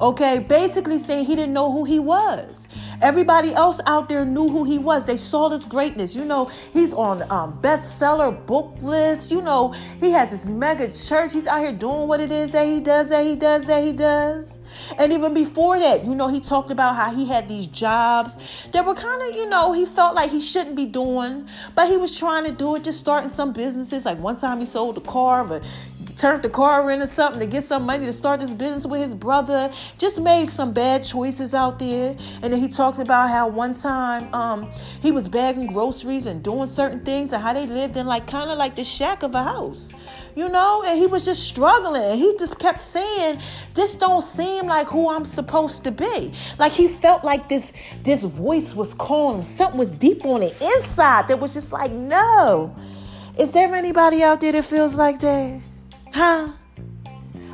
Okay, 0.00 0.38
basically 0.38 0.98
saying 0.98 1.26
he 1.26 1.36
didn't 1.36 1.52
know 1.52 1.70
who 1.70 1.84
he 1.84 1.98
was. 1.98 2.66
Everybody 3.02 3.52
else 3.52 3.80
out 3.86 4.08
there 4.08 4.24
knew 4.24 4.48
who 4.48 4.64
he 4.64 4.78
was. 4.78 5.06
They 5.06 5.18
saw 5.18 5.50
this 5.50 5.64
greatness. 5.64 6.16
You 6.16 6.24
know, 6.24 6.50
he's 6.72 6.94
on 6.94 7.22
um, 7.30 7.60
bestseller 7.60 8.46
book 8.46 8.74
lists. 8.80 9.30
You 9.30 9.42
know, 9.42 9.74
he 9.98 10.10
has 10.12 10.30
this 10.30 10.46
mega 10.46 10.90
church. 10.90 11.34
He's 11.34 11.46
out 11.46 11.60
here 11.60 11.72
doing 11.72 12.08
what 12.08 12.20
it 12.20 12.32
is 12.32 12.50
that 12.52 12.66
he 12.66 12.80
does, 12.80 13.10
that 13.10 13.26
he 13.26 13.36
does, 13.36 13.66
that 13.66 13.84
he 13.84 13.92
does. 13.92 14.58
And 14.98 15.12
even 15.12 15.34
before 15.34 15.78
that, 15.78 16.04
you 16.04 16.14
know, 16.14 16.28
he 16.28 16.40
talked 16.40 16.70
about 16.70 16.96
how 16.96 17.14
he 17.14 17.26
had 17.26 17.46
these 17.46 17.66
jobs 17.66 18.38
that 18.72 18.86
were 18.86 18.94
kind 18.94 19.20
of, 19.28 19.36
you 19.36 19.48
know, 19.50 19.72
he 19.72 19.84
felt 19.84 20.14
like 20.14 20.30
he 20.30 20.40
shouldn't 20.40 20.76
be 20.76 20.86
doing, 20.86 21.46
but 21.74 21.90
he 21.90 21.98
was 21.98 22.16
trying 22.16 22.44
to 22.44 22.52
do 22.52 22.74
it, 22.76 22.84
just 22.84 23.00
starting 23.00 23.28
some 23.28 23.52
businesses. 23.52 24.06
Like 24.06 24.18
one 24.18 24.36
time 24.36 24.60
he 24.60 24.66
sold 24.66 24.96
a 24.96 25.02
car, 25.02 25.44
but 25.44 25.62
turned 26.20 26.42
the 26.42 26.50
car 26.50 26.90
in 26.90 27.00
or 27.00 27.06
something 27.06 27.40
to 27.40 27.46
get 27.46 27.64
some 27.64 27.84
money 27.84 28.04
to 28.04 28.12
start 28.12 28.40
this 28.40 28.50
business 28.50 28.84
with 28.84 29.00
his 29.00 29.14
brother. 29.14 29.72
Just 29.96 30.20
made 30.20 30.50
some 30.50 30.72
bad 30.72 31.02
choices 31.02 31.54
out 31.54 31.78
there. 31.78 32.14
And 32.42 32.52
then 32.52 32.60
he 32.60 32.68
talks 32.68 32.98
about 32.98 33.30
how 33.30 33.48
one 33.48 33.72
time 33.72 34.32
um, 34.34 34.70
he 35.00 35.12
was 35.12 35.26
bagging 35.26 35.68
groceries 35.68 36.26
and 36.26 36.42
doing 36.42 36.66
certain 36.66 37.00
things 37.00 37.32
and 37.32 37.42
how 37.42 37.54
they 37.54 37.66
lived 37.66 37.96
in 37.96 38.06
like 38.06 38.26
kind 38.26 38.50
of 38.50 38.58
like 38.58 38.74
the 38.74 38.84
shack 38.84 39.22
of 39.22 39.34
a 39.34 39.42
house 39.42 39.92
you 40.36 40.48
know? 40.48 40.84
And 40.86 40.96
he 40.96 41.08
was 41.08 41.24
just 41.24 41.42
struggling. 41.42 42.16
He 42.16 42.34
just 42.38 42.58
kept 42.58 42.80
saying 42.80 43.40
this 43.74 43.94
don't 43.96 44.22
seem 44.22 44.66
like 44.66 44.86
who 44.86 45.08
i'm 45.08 45.24
supposed 45.24 45.82
to 45.84 45.90
be. 45.90 46.32
Like 46.56 46.72
he 46.72 46.86
felt 46.86 47.24
like 47.24 47.48
this 47.48 47.72
this 48.04 48.22
voice 48.22 48.74
was 48.74 48.94
calling 48.94 49.38
him. 49.38 49.42
Something 49.42 49.78
was 49.78 49.90
deep 49.90 50.24
on 50.24 50.40
the 50.40 50.74
inside 50.74 51.28
that 51.28 51.40
was 51.40 51.52
just 51.52 51.72
like 51.72 51.90
no. 51.90 52.74
Is 53.38 53.52
there 53.52 53.74
anybody 53.74 54.22
out 54.22 54.40
there 54.40 54.52
that 54.52 54.64
feels 54.64 54.96
like 54.96 55.18
that 55.20 55.60
huh 56.12 56.52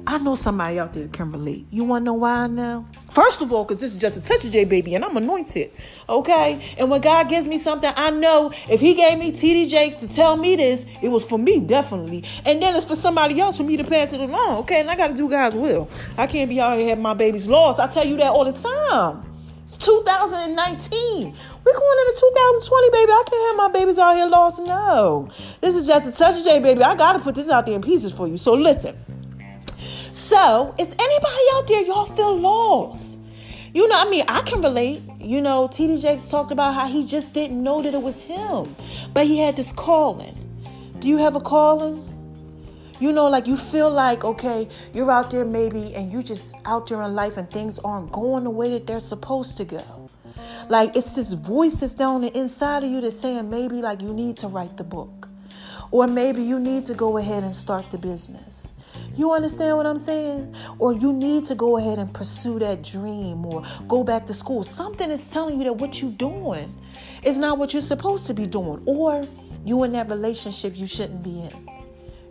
I 0.09 0.19
know 0.19 0.37
somebody 0.37 0.79
out 0.79 0.95
there 0.95 1.09
can 1.09 1.33
relate. 1.33 1.67
You 1.73 1.83
want 1.83 2.03
to 2.03 2.07
know 2.07 2.15
why 2.15 2.45
I 2.45 2.47
know? 2.47 2.87
First 3.11 3.43
of 3.43 3.53
all, 3.53 3.65
because 3.65 3.81
this 3.81 3.93
is 3.93 4.01
just 4.01 4.17
a 4.17 4.21
touch 4.21 4.45
of 4.45 4.53
J 4.53 4.65
baby, 4.65 4.95
and 4.95 5.05
I'm 5.05 5.17
anointed. 5.17 5.73
Okay? 6.09 6.75
And 6.79 6.89
when 6.89 7.01
God 7.01 7.29
gives 7.29 7.45
me 7.45 7.59
something, 7.59 7.93
I 7.97 8.11
know 8.11 8.53
if 8.69 8.81
He 8.81 8.95
gave 8.95 9.19
me 9.19 9.33
TD 9.33 9.69
Jakes 9.69 9.97
to 9.97 10.07
tell 10.07 10.37
me 10.37 10.55
this, 10.55 10.87
it 11.03 11.09
was 11.09 11.25
for 11.25 11.41
me, 11.41 11.59
definitely. 11.59 12.23
And 12.45 12.63
then 12.63 12.77
it's 12.77 12.87
for 12.87 12.95
somebody 12.95 13.41
else 13.41 13.57
for 13.57 13.65
me 13.65 13.77
to 13.79 13.85
pass 13.85 14.13
it 14.13 14.21
along. 14.21 14.59
Okay, 14.59 14.79
and 14.79 14.89
I 14.89 14.97
gotta 14.97 15.15
do 15.15 15.29
God's 15.29 15.57
will. 15.57 15.91
I 16.17 16.29
can't 16.29 16.49
be 16.49 16.61
out 16.61 16.79
here 16.79 16.91
having 16.91 17.03
my 17.03 17.15
babies 17.15 17.49
lost. 17.49 17.81
I 17.81 17.89
tell 17.89 18.07
you 18.07 18.17
that 18.19 18.31
all 18.31 18.45
the 18.45 18.53
time. 18.53 19.36
It's 19.67 19.77
2019. 19.79 21.35
We're 21.65 21.77
going 21.77 21.99
into 22.07 22.21
2020, 22.21 22.91
baby. 22.91 23.11
I 23.11 23.25
can't 23.29 23.47
have 23.49 23.57
my 23.57 23.77
babies 23.77 23.99
out 23.99 24.15
here 24.15 24.27
lost. 24.27 24.63
No. 24.63 25.29
This 25.61 25.75
is 25.75 25.89
just 25.89 26.09
a 26.09 26.17
touch 26.17 26.39
of 26.39 26.45
J, 26.45 26.61
baby. 26.61 26.85
I 26.85 26.95
got 26.95 27.15
to 27.15 27.19
put 27.19 27.35
this 27.35 27.51
out 27.51 27.67
there 27.67 27.75
in 27.75 27.83
pieces 27.83 28.13
for 28.13 28.29
you. 28.29 28.39
So 28.39 28.55
listen. 28.55 28.97
So, 30.13 30.73
is 30.79 30.87
anybody 30.87 31.45
out 31.55 31.67
there, 31.67 31.83
y'all 31.83 32.07
feel 32.15 32.37
lost? 32.37 33.19
You 33.75 33.89
know, 33.89 33.99
I 33.99 34.09
mean, 34.09 34.25
I 34.29 34.43
can 34.43 34.61
relate. 34.61 35.03
You 35.19 35.41
know, 35.41 35.67
TD 35.67 36.01
Jakes 36.01 36.29
talked 36.29 36.53
about 36.53 36.75
how 36.75 36.87
he 36.87 37.05
just 37.05 37.33
didn't 37.33 37.61
know 37.61 37.83
that 37.83 37.93
it 37.93 38.01
was 38.01 38.23
him, 38.23 38.77
but 39.13 39.27
he 39.27 39.41
had 39.41 39.57
this 39.57 39.73
calling. 39.73 40.63
Do 41.01 41.09
you 41.09 41.17
have 41.17 41.35
a 41.35 41.41
calling? 41.41 42.16
You 42.99 43.13
know, 43.13 43.29
like 43.29 43.47
you 43.47 43.57
feel 43.57 43.91
like, 43.91 44.25
okay, 44.25 44.69
you're 44.95 45.11
out 45.11 45.31
there 45.31 45.45
maybe 45.45 45.95
and 45.95 46.11
you 46.11 46.23
just 46.23 46.55
out 46.65 46.87
there 46.87 47.03
in 47.03 47.15
life 47.15 47.37
and 47.37 47.51
things 47.51 47.79
aren't 47.81 48.11
going 48.11 48.45
the 48.45 48.51
way 48.51 48.71
that 48.71 48.87
they're 48.87 49.01
supposed 49.01 49.59
to 49.59 49.65
go. 49.65 50.09
Like 50.69 50.97
it's 50.97 51.13
this 51.13 51.33
voice 51.33 51.81
that's 51.81 51.95
down 51.95 52.23
the 52.23 52.37
inside 52.37 52.85
of 52.85 52.91
you 52.91 53.01
that's 53.01 53.19
saying 53.19 53.51
maybe 53.51 53.83
like 53.83 54.01
you 54.01 54.15
need 54.15 54.39
to 54.39 54.49
write 54.49 54.77
the 54.77 54.85
book. 54.85 55.29
Or 55.91 56.07
maybe 56.07 56.43
you 56.43 56.59
need 56.59 56.87
to 56.87 56.95
go 56.95 57.19
ahead 57.19 57.45
and 57.45 57.55
start 57.55 57.91
the 57.91 57.99
business. 57.99 58.73
You 59.15 59.33
understand 59.33 59.77
what 59.77 59.87
I'm 59.87 59.99
saying? 59.99 60.55
Or 60.79 60.93
you 60.93 61.13
need 61.13 61.45
to 61.47 61.55
go 61.55 61.77
ahead 61.77 61.99
and 61.99 62.13
pursue 62.13 62.59
that 62.61 62.83
dream 62.83 63.45
or 63.47 63.63
go 63.89 64.05
back 64.05 64.27
to 64.27 64.35
school. 64.35 64.63
Something 64.63 65.11
is 65.11 65.31
telling 65.31 65.59
you 65.59 65.65
that 65.65 65.75
what 65.75 66.01
you're 66.01 66.11
doing 66.13 66.75
is 67.23 67.39
not 67.39 67.59
what 67.59 67.73
you're 67.73 67.83
supposed 67.83 68.27
to 68.27 68.35
be 68.35 68.47
doing. 68.47 68.83
Or 68.87 69.27
you 69.65 69.83
in 69.85 69.93
that 69.93 70.09
relationship 70.09 70.77
you 70.77 70.87
shouldn't 70.87 71.23
be 71.23 71.41
in. 71.41 71.76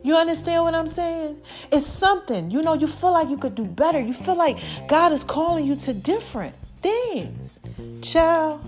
You 0.05 0.15
understand 0.15 0.61
what 0.61 0.75
I'm 0.75 0.87
saying? 0.87 1.41
It's 1.71 1.87
something. 1.87 2.51
You 2.51 2.61
know, 2.61 2.75
you 2.75 2.85
feel 2.85 3.11
like 3.11 3.27
you 3.27 3.37
could 3.37 3.55
do 3.55 3.65
better. 3.65 3.99
You 3.99 4.13
feel 4.13 4.35
like 4.35 4.59
God 4.87 5.11
is 5.11 5.23
calling 5.23 5.65
you 5.65 5.75
to 5.77 5.93
different 5.93 6.53
things. 6.83 7.59
Child, 8.03 8.61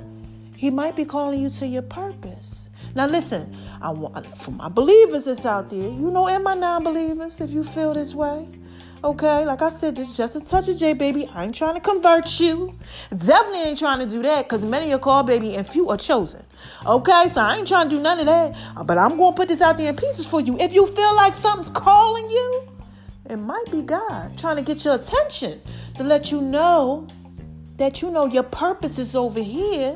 He 0.55 0.71
might 0.71 0.95
be 0.95 1.05
calling 1.05 1.39
you 1.39 1.51
to 1.51 1.67
your 1.67 1.83
purpose. 1.83 2.69
Now, 2.95 3.05
listen, 3.05 3.55
I 3.83 3.91
want 3.91 4.35
for 4.35 4.49
my 4.49 4.67
believers 4.67 5.25
that's 5.25 5.45
out 5.45 5.69
there, 5.69 5.77
you 5.77 6.09
know, 6.09 6.27
and 6.27 6.43
my 6.43 6.55
non 6.55 6.83
believers, 6.83 7.39
if 7.39 7.51
you 7.51 7.63
feel 7.63 7.93
this 7.93 8.15
way. 8.15 8.47
Okay, 9.03 9.45
like 9.45 9.61
I 9.61 9.69
said, 9.69 9.95
this 9.95 10.09
is 10.09 10.17
just 10.17 10.35
a 10.35 10.43
touch 10.43 10.69
of 10.69 10.77
J, 10.77 10.93
baby. 10.93 11.29
I 11.33 11.45
ain't 11.45 11.53
trying 11.53 11.75
to 11.75 11.79
convert 11.79 12.39
you. 12.39 12.73
Definitely 13.15 13.61
ain't 13.61 13.77
trying 13.77 13.99
to 13.99 14.07
do 14.07 14.23
that 14.23 14.45
because 14.45 14.65
many 14.65 14.91
are 14.91 14.97
called, 14.97 15.27
baby, 15.27 15.55
and 15.55 15.67
few 15.67 15.89
are 15.89 15.97
chosen. 15.97 16.43
Okay, 16.83 17.27
so 17.29 17.41
I 17.41 17.57
ain't 17.57 17.67
trying 17.67 17.89
to 17.89 17.95
do 17.95 18.01
none 18.01 18.19
of 18.19 18.25
that. 18.25 18.55
Uh, 18.75 18.83
but 18.83 18.97
I'm 18.97 19.15
going 19.15 19.33
to 19.33 19.37
put 19.37 19.49
this 19.49 19.61
out 19.61 19.77
there 19.77 19.89
in 19.89 19.95
pieces 19.95 20.25
for 20.25 20.41
you. 20.41 20.57
If 20.59 20.73
you 20.73 20.87
feel 20.87 21.15
like 21.15 21.33
something's 21.33 21.69
calling 21.69 22.27
you, 22.27 22.67
it 23.29 23.37
might 23.37 23.65
be 23.71 23.83
God 23.83 24.35
trying 24.35 24.55
to 24.55 24.63
get 24.63 24.83
your 24.83 24.95
attention 24.95 25.61
to 25.97 26.03
let 26.03 26.31
you 26.31 26.41
know 26.41 27.07
that 27.75 28.01
you 28.01 28.09
know 28.09 28.25
your 28.25 28.43
purpose 28.43 28.97
is 28.97 29.15
over 29.15 29.41
here 29.43 29.95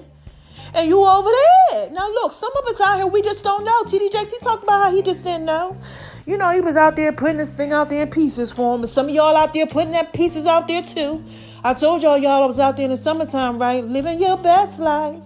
and 0.74 0.88
you 0.88 1.04
over 1.06 1.30
there. 1.72 1.90
Now 1.92 2.10
look, 2.10 2.32
some 2.32 2.52
of 2.58 2.66
us 2.66 2.82
out 2.82 2.98
here 2.98 3.08
we 3.08 3.22
just 3.22 3.44
don't 3.44 3.64
know. 3.64 3.84
TD 3.84 4.12
Jakes, 4.12 4.32
he 4.32 4.40
talked 4.40 4.64
about 4.64 4.86
how 4.86 4.96
he 4.96 5.02
just 5.02 5.26
didn't 5.26 5.46
know. 5.46 5.78
You 6.26 6.38
know, 6.38 6.52
he 6.52 6.62
was 6.62 6.76
out 6.76 6.96
there 6.96 7.12
putting 7.12 7.38
this 7.38 7.54
thing 7.54 7.74
out 7.74 7.90
there 7.90 8.04
in 8.04 8.10
pieces 8.10 8.52
for 8.52 8.76
him. 8.76 8.82
And 8.82 8.90
some 8.90 9.10
of 9.10 9.16
y'all 9.16 9.36
out 9.36 9.54
there 9.54 9.68
putting 9.68 9.92
that 9.92 10.14
pieces 10.14 10.46
out 10.46 10.68
there 10.68 10.84
too. 10.84 11.24
I 11.64 11.74
told 11.74 12.02
y'all 12.02 12.18
y'all 12.18 12.44
I 12.44 12.46
was 12.46 12.60
out 12.60 12.78
there 12.78 12.86
in 12.86 12.92
the 12.92 12.98
summertime, 12.98 13.58
right? 13.60 13.84
Living 13.84 14.20
your 14.22 14.38
best 14.38 14.80
life. 14.80 15.20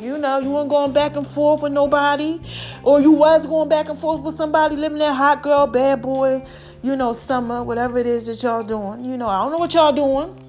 You 0.00 0.16
know, 0.16 0.38
you 0.38 0.50
weren't 0.50 0.68
going 0.68 0.92
back 0.92 1.16
and 1.16 1.26
forth 1.26 1.62
with 1.62 1.72
nobody. 1.72 2.40
Or 2.82 3.00
you 3.00 3.12
was 3.12 3.46
going 3.46 3.68
back 3.68 3.88
and 3.88 3.98
forth 3.98 4.20
with 4.20 4.34
somebody 4.34 4.76
living 4.76 4.98
that 4.98 5.14
hot 5.14 5.42
girl, 5.42 5.66
bad 5.66 6.02
boy, 6.02 6.44
you 6.82 6.94
know, 6.94 7.12
summer, 7.12 7.62
whatever 7.62 7.98
it 7.98 8.06
is 8.06 8.26
that 8.26 8.42
y'all 8.42 8.62
doing. 8.62 9.04
You 9.04 9.16
know, 9.16 9.28
I 9.28 9.42
don't 9.42 9.50
know 9.50 9.58
what 9.58 9.74
y'all 9.74 9.92
doing. 9.92 10.47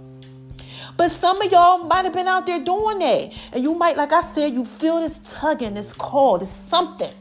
But 0.99 1.11
some 1.11 1.41
of 1.41 1.49
y'all 1.49 1.77
might 1.77 2.03
have 2.03 2.11
been 2.11 2.27
out 2.27 2.45
there 2.45 2.61
doing 2.61 2.99
that. 2.99 3.31
And 3.53 3.63
you 3.63 3.73
might, 3.73 3.95
like 3.95 4.11
I 4.11 4.21
said, 4.21 4.51
you 4.51 4.65
feel 4.65 4.99
this 4.99 5.17
tugging, 5.31 5.75
this 5.75 5.93
call, 5.93 6.39
this 6.39 6.51
something. 6.51 7.13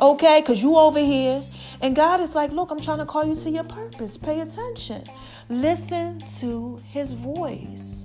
Okay? 0.00 0.42
Because 0.42 0.62
you 0.62 0.76
over 0.76 1.00
here. 1.00 1.42
And 1.80 1.96
God 1.96 2.20
is 2.20 2.36
like, 2.36 2.52
look, 2.52 2.70
I'm 2.70 2.78
trying 2.78 2.98
to 2.98 3.04
call 3.04 3.24
you 3.24 3.34
to 3.34 3.50
your 3.50 3.64
purpose. 3.64 4.16
Pay 4.16 4.42
attention. 4.42 5.02
Listen 5.48 6.20
to 6.38 6.80
his 6.86 7.10
voice. 7.10 8.04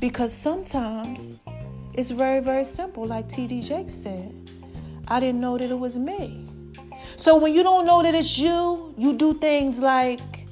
Because 0.00 0.32
sometimes 0.32 1.38
it's 1.94 2.10
very, 2.10 2.40
very 2.40 2.64
simple, 2.64 3.06
like 3.06 3.28
TD 3.28 3.62
Jakes 3.62 3.94
said. 3.94 4.34
I 5.06 5.20
didn't 5.20 5.40
know 5.40 5.56
that 5.56 5.70
it 5.70 5.78
was 5.78 5.96
me. 5.96 6.44
So 7.14 7.36
when 7.36 7.54
you 7.54 7.62
don't 7.62 7.86
know 7.86 8.02
that 8.02 8.16
it's 8.16 8.36
you, 8.36 8.92
you 8.98 9.12
do 9.12 9.34
things 9.34 9.78
like 9.78 10.48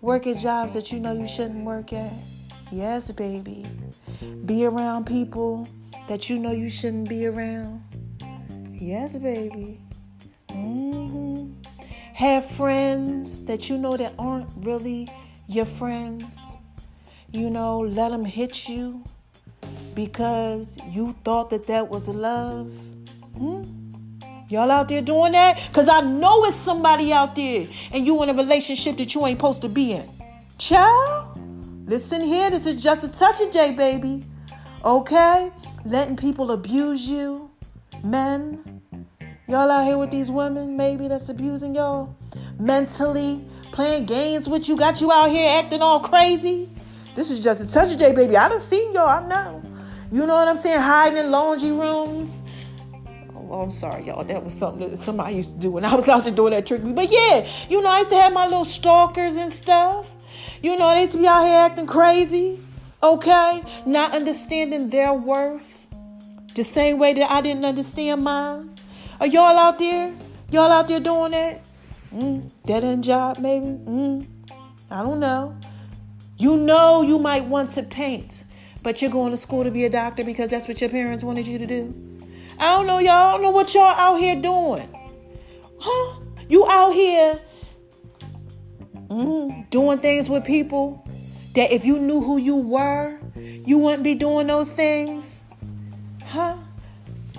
work 0.00 0.26
at 0.26 0.38
jobs 0.38 0.74
that 0.74 0.90
you 0.90 0.98
know 0.98 1.12
you 1.12 1.28
shouldn't 1.28 1.64
work 1.64 1.92
at 1.92 2.10
Yes, 2.74 3.08
baby. 3.12 3.64
Be 4.46 4.66
around 4.66 5.06
people 5.06 5.68
that 6.08 6.28
you 6.28 6.40
know 6.40 6.50
you 6.50 6.68
shouldn't 6.68 7.08
be 7.08 7.24
around. 7.24 7.80
Yes, 8.72 9.14
baby. 9.14 9.80
Mm-hmm. 10.48 11.52
Have 12.14 12.44
friends 12.44 13.44
that 13.44 13.70
you 13.70 13.78
know 13.78 13.96
that 13.96 14.14
aren't 14.18 14.48
really 14.66 15.08
your 15.46 15.66
friends. 15.66 16.58
You 17.30 17.48
know, 17.48 17.78
let 17.78 18.08
them 18.08 18.24
hit 18.24 18.68
you 18.68 19.04
because 19.94 20.76
you 20.88 21.14
thought 21.22 21.50
that 21.50 21.68
that 21.68 21.88
was 21.88 22.08
love. 22.08 22.72
Hmm? 23.38 23.62
Y'all 24.48 24.72
out 24.72 24.88
there 24.88 25.00
doing 25.00 25.30
that? 25.30 25.60
Because 25.68 25.88
I 25.88 26.00
know 26.00 26.44
it's 26.44 26.56
somebody 26.56 27.12
out 27.12 27.36
there 27.36 27.68
and 27.92 28.04
you 28.04 28.20
in 28.24 28.30
a 28.30 28.34
relationship 28.34 28.96
that 28.96 29.14
you 29.14 29.24
ain't 29.28 29.38
supposed 29.38 29.62
to 29.62 29.68
be 29.68 29.92
in. 29.92 30.10
Child? 30.58 31.23
Listen 31.86 32.22
here, 32.22 32.48
this 32.48 32.64
is 32.64 32.82
just 32.82 33.04
a 33.04 33.08
touch 33.08 33.42
of 33.42 33.50
J, 33.50 33.72
baby. 33.72 34.24
Okay? 34.82 35.52
Letting 35.84 36.16
people 36.16 36.50
abuse 36.52 37.06
you. 37.06 37.50
Men. 38.02 38.80
Y'all 39.46 39.70
out 39.70 39.84
here 39.84 39.98
with 39.98 40.10
these 40.10 40.30
women, 40.30 40.78
maybe 40.78 41.08
that's 41.08 41.28
abusing 41.28 41.74
y'all. 41.74 42.16
Mentally, 42.58 43.44
playing 43.70 44.06
games 44.06 44.48
with 44.48 44.66
you, 44.66 44.76
got 44.76 45.02
you 45.02 45.12
out 45.12 45.28
here 45.28 45.60
acting 45.62 45.82
all 45.82 46.00
crazy. 46.00 46.70
This 47.14 47.30
is 47.30 47.44
just 47.44 47.60
a 47.60 47.68
touch 47.68 47.92
of 47.92 47.98
J, 47.98 48.12
baby. 48.12 48.34
I 48.34 48.48
done 48.48 48.60
seen 48.60 48.94
y'all, 48.94 49.06
I 49.06 49.28
know. 49.28 49.62
You 50.10 50.26
know 50.26 50.34
what 50.34 50.48
I'm 50.48 50.56
saying? 50.56 50.80
Hiding 50.80 51.18
in 51.18 51.30
laundry 51.30 51.72
rooms. 51.72 52.40
Oh, 53.36 53.60
I'm 53.60 53.70
sorry, 53.70 54.06
y'all. 54.06 54.24
That 54.24 54.42
was 54.42 54.54
something 54.54 54.88
that 54.88 54.96
somebody 54.96 55.36
used 55.36 55.56
to 55.56 55.60
do 55.60 55.70
when 55.72 55.84
I 55.84 55.94
was 55.94 56.08
out 56.08 56.24
there 56.24 56.32
doing 56.32 56.52
that 56.52 56.64
trick. 56.64 56.80
But 56.82 57.12
yeah, 57.12 57.46
you 57.68 57.82
know, 57.82 57.90
I 57.90 57.98
used 57.98 58.10
to 58.10 58.16
have 58.16 58.32
my 58.32 58.44
little 58.44 58.64
stalkers 58.64 59.36
and 59.36 59.52
stuff. 59.52 60.10
You 60.64 60.78
know, 60.78 60.94
they 60.94 61.18
be 61.18 61.26
out 61.26 61.44
here 61.44 61.58
acting 61.58 61.86
crazy, 61.86 62.58
okay? 63.02 63.62
Not 63.84 64.14
understanding 64.14 64.88
their 64.88 65.12
worth 65.12 65.86
the 66.54 66.64
same 66.64 66.98
way 66.98 67.12
that 67.12 67.30
I 67.30 67.42
didn't 67.42 67.66
understand 67.66 68.24
mine. 68.24 68.74
Are 69.20 69.26
y'all 69.26 69.58
out 69.58 69.78
there? 69.78 70.14
Y'all 70.50 70.72
out 70.72 70.88
there 70.88 71.00
doing 71.00 71.32
that? 71.32 71.60
Mm, 72.14 72.50
dead 72.64 72.82
end 72.82 73.04
job, 73.04 73.40
maybe? 73.40 73.66
Mm, 73.66 74.26
I 74.90 75.02
don't 75.02 75.20
know. 75.20 75.54
You 76.38 76.56
know 76.56 77.02
you 77.02 77.18
might 77.18 77.44
want 77.44 77.68
to 77.72 77.82
paint, 77.82 78.44
but 78.82 79.02
you're 79.02 79.10
going 79.10 79.32
to 79.32 79.36
school 79.36 79.64
to 79.64 79.70
be 79.70 79.84
a 79.84 79.90
doctor 79.90 80.24
because 80.24 80.48
that's 80.48 80.66
what 80.66 80.80
your 80.80 80.88
parents 80.88 81.22
wanted 81.22 81.46
you 81.46 81.58
to 81.58 81.66
do. 81.66 81.92
I 82.58 82.74
don't 82.78 82.86
know, 82.86 83.00
y'all. 83.00 83.10
I 83.10 83.32
don't 83.32 83.42
know 83.42 83.50
what 83.50 83.74
y'all 83.74 83.82
out 83.82 84.16
here 84.18 84.40
doing. 84.40 84.88
Huh? 85.78 86.20
You 86.48 86.66
out 86.66 86.94
here 86.94 87.38
mm, 89.14 89.70
doing 89.70 89.98
things 89.98 90.28
with 90.28 90.44
people 90.44 91.06
that 91.54 91.72
if 91.72 91.84
you 91.84 91.98
knew 91.98 92.20
who 92.20 92.36
you 92.36 92.56
were, 92.56 93.18
you 93.36 93.78
wouldn't 93.78 94.02
be 94.02 94.14
doing 94.14 94.46
those 94.46 94.72
things? 94.72 95.40
Huh? 96.24 96.56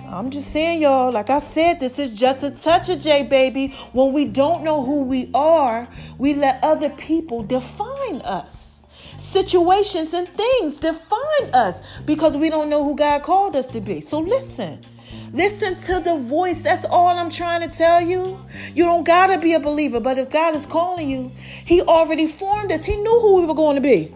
I'm 0.08 0.30
just 0.30 0.52
saying, 0.52 0.82
y'all, 0.82 1.10
like 1.10 1.30
I 1.30 1.40
said, 1.40 1.80
this 1.80 1.98
is 1.98 2.12
just 2.12 2.42
a 2.42 2.50
touch 2.50 2.88
of 2.88 3.00
J, 3.00 3.24
baby. 3.24 3.74
When 3.92 4.12
we 4.12 4.24
don't 4.24 4.62
know 4.62 4.84
who 4.84 5.02
we 5.02 5.30
are, 5.34 5.88
we 6.16 6.34
let 6.34 6.62
other 6.62 6.90
people 6.90 7.42
define 7.42 8.22
us. 8.22 8.84
Situations 9.18 10.14
and 10.14 10.28
things 10.28 10.78
define 10.78 11.50
us 11.52 11.82
because 12.04 12.36
we 12.36 12.50
don't 12.50 12.70
know 12.70 12.84
who 12.84 12.94
God 12.94 13.22
called 13.22 13.56
us 13.56 13.68
to 13.68 13.80
be. 13.80 14.00
So 14.00 14.20
listen. 14.20 14.80
Listen 15.32 15.76
to 15.76 16.00
the 16.00 16.16
voice. 16.16 16.62
That's 16.62 16.84
all 16.84 17.08
I'm 17.08 17.30
trying 17.30 17.68
to 17.68 17.76
tell 17.76 18.00
you. 18.00 18.38
You 18.74 18.84
don't 18.84 19.04
got 19.04 19.28
to 19.28 19.38
be 19.38 19.54
a 19.54 19.60
believer, 19.60 20.00
but 20.00 20.18
if 20.18 20.30
God 20.30 20.56
is 20.56 20.66
calling 20.66 21.10
you, 21.10 21.30
He 21.64 21.82
already 21.82 22.26
formed 22.26 22.72
us. 22.72 22.84
He 22.84 22.96
knew 22.96 23.20
who 23.20 23.40
we 23.40 23.46
were 23.46 23.54
going 23.54 23.76
to 23.76 23.82
be. 23.82 24.14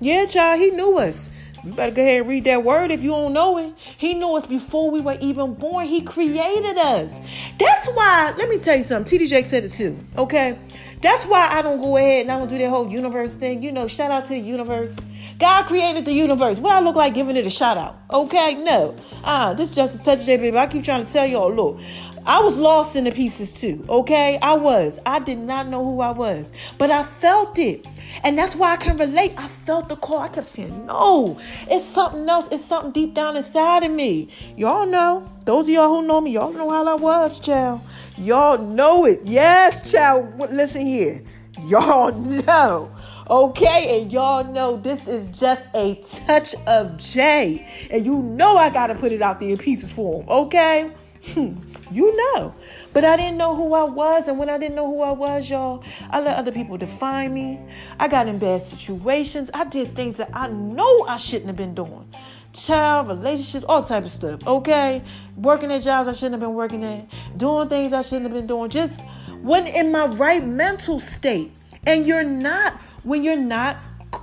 Yeah, 0.00 0.26
child, 0.26 0.60
He 0.60 0.70
knew 0.70 0.98
us. 0.98 1.30
You 1.66 1.72
better 1.72 1.90
go 1.90 2.00
ahead 2.00 2.20
and 2.20 2.28
read 2.28 2.44
that 2.44 2.62
word 2.62 2.92
if 2.92 3.02
you 3.02 3.10
don't 3.10 3.32
know 3.32 3.58
it. 3.58 3.74
He 3.96 4.14
knew 4.14 4.36
us 4.36 4.46
before 4.46 4.88
we 4.88 5.00
were 5.00 5.18
even 5.20 5.54
born. 5.54 5.88
He 5.88 6.00
created 6.00 6.78
us. 6.78 7.12
That's 7.58 7.88
why, 7.88 8.34
let 8.38 8.48
me 8.48 8.58
tell 8.58 8.76
you 8.76 8.84
something. 8.84 9.18
TDJ 9.18 9.44
said 9.44 9.64
it 9.64 9.72
too, 9.72 9.98
okay? 10.16 10.56
That's 11.02 11.26
why 11.26 11.48
I 11.50 11.62
don't 11.62 11.78
go 11.78 11.96
ahead 11.96 12.22
and 12.22 12.30
I 12.32 12.38
don't 12.38 12.48
do 12.48 12.56
that 12.58 12.68
whole 12.68 12.88
universe 12.88 13.34
thing. 13.36 13.64
You 13.64 13.72
know, 13.72 13.88
shout 13.88 14.12
out 14.12 14.26
to 14.26 14.34
the 14.34 14.38
universe. 14.38 14.96
God 15.38 15.64
created 15.66 16.04
the 16.04 16.12
universe. 16.12 16.58
What 16.58 16.72
I 16.72 16.80
look 16.80 16.94
like 16.94 17.14
giving 17.14 17.36
it 17.36 17.46
a 17.46 17.50
shout 17.50 17.76
out? 17.76 17.98
Okay, 18.10 18.54
no. 18.54 18.94
Uh, 19.24 19.52
this 19.52 19.70
is 19.70 19.76
just 19.76 20.00
a 20.00 20.04
touch 20.04 20.24
baby. 20.24 20.56
I 20.56 20.68
keep 20.68 20.84
trying 20.84 21.04
to 21.04 21.12
tell 21.12 21.26
y'all, 21.26 21.52
look, 21.52 21.80
I 22.26 22.40
was 22.40 22.56
lost 22.56 22.96
in 22.96 23.04
the 23.04 23.12
pieces 23.12 23.52
too, 23.52 23.84
okay? 23.88 24.36
I 24.42 24.54
was. 24.54 24.98
I 25.06 25.20
did 25.20 25.38
not 25.38 25.68
know 25.68 25.84
who 25.84 26.00
I 26.00 26.10
was, 26.10 26.52
but 26.76 26.90
I 26.90 27.04
felt 27.04 27.56
it. 27.56 27.86
And 28.24 28.36
that's 28.36 28.56
why 28.56 28.72
I 28.72 28.76
can 28.76 28.96
relate. 28.96 29.32
I 29.36 29.46
felt 29.46 29.88
the 29.88 29.96
call. 29.96 30.18
I 30.18 30.28
kept 30.28 30.46
saying, 30.46 30.86
no, 30.86 31.38
it's 31.70 31.84
something 31.84 32.28
else. 32.28 32.48
It's 32.50 32.64
something 32.64 32.90
deep 32.90 33.14
down 33.14 33.36
inside 33.36 33.84
of 33.84 33.92
me. 33.92 34.28
Y'all 34.56 34.86
know. 34.86 35.28
Those 35.44 35.64
of 35.64 35.74
y'all 35.74 36.00
who 36.00 36.06
know 36.06 36.20
me, 36.20 36.32
y'all 36.32 36.52
know 36.52 36.68
how 36.68 36.84
I 36.88 36.94
was, 36.94 37.38
child. 37.38 37.80
Y'all 38.18 38.58
know 38.58 39.04
it. 39.04 39.20
Yes, 39.24 39.92
child. 39.92 40.38
Listen 40.52 40.84
here. 40.84 41.22
Y'all 41.64 42.12
know. 42.18 42.90
Okay, 43.28 44.00
and 44.00 44.12
y'all 44.12 44.44
know 44.44 44.76
this 44.76 45.08
is 45.08 45.28
just 45.28 45.66
a 45.74 45.94
touch 46.26 46.54
of 46.66 46.96
J. 46.96 47.88
And 47.90 48.06
you 48.06 48.18
know 48.18 48.56
I 48.56 48.70
gotta 48.70 48.94
put 48.94 49.12
it 49.12 49.20
out 49.20 49.40
there 49.40 49.50
in 49.50 49.58
pieces 49.58 49.92
for 49.92 50.22
him, 50.22 50.28
okay? 50.28 50.92
Hmm. 51.34 51.54
You 51.90 52.16
know. 52.16 52.54
But 52.92 53.04
I 53.04 53.16
didn't 53.16 53.36
know 53.36 53.54
who 53.54 53.74
I 53.74 53.84
was. 53.84 54.28
And 54.28 54.38
when 54.38 54.48
I 54.48 54.58
didn't 54.58 54.74
know 54.74 54.86
who 54.86 55.02
I 55.02 55.12
was, 55.12 55.48
y'all, 55.48 55.84
I 56.10 56.20
let 56.20 56.36
other 56.36 56.52
people 56.52 56.76
define 56.76 57.32
me. 57.32 57.60
I 57.98 58.08
got 58.08 58.26
in 58.26 58.38
bad 58.38 58.62
situations. 58.62 59.50
I 59.54 59.64
did 59.64 59.94
things 59.94 60.16
that 60.16 60.30
I 60.32 60.48
know 60.48 61.04
I 61.06 61.16
shouldn't 61.16 61.46
have 61.46 61.56
been 61.56 61.74
doing. 61.74 62.08
Child, 62.52 63.08
relationships, 63.08 63.64
all 63.68 63.82
type 63.82 64.04
of 64.04 64.10
stuff. 64.10 64.46
Okay? 64.46 65.02
Working 65.36 65.70
at 65.72 65.82
jobs 65.82 66.08
I 66.08 66.14
shouldn't 66.14 66.34
have 66.34 66.40
been 66.40 66.54
working 66.54 66.84
at. 66.84 67.06
Doing 67.36 67.68
things 67.68 67.92
I 67.92 68.02
shouldn't 68.02 68.24
have 68.24 68.32
been 68.32 68.46
doing. 68.46 68.70
Just 68.70 69.04
wasn't 69.42 69.74
in 69.74 69.92
my 69.92 70.06
right 70.06 70.44
mental 70.44 70.98
state. 70.98 71.52
And 71.86 72.06
you're 72.06 72.24
not 72.24 72.80
when 73.04 73.22
you're 73.22 73.36
not 73.36 73.76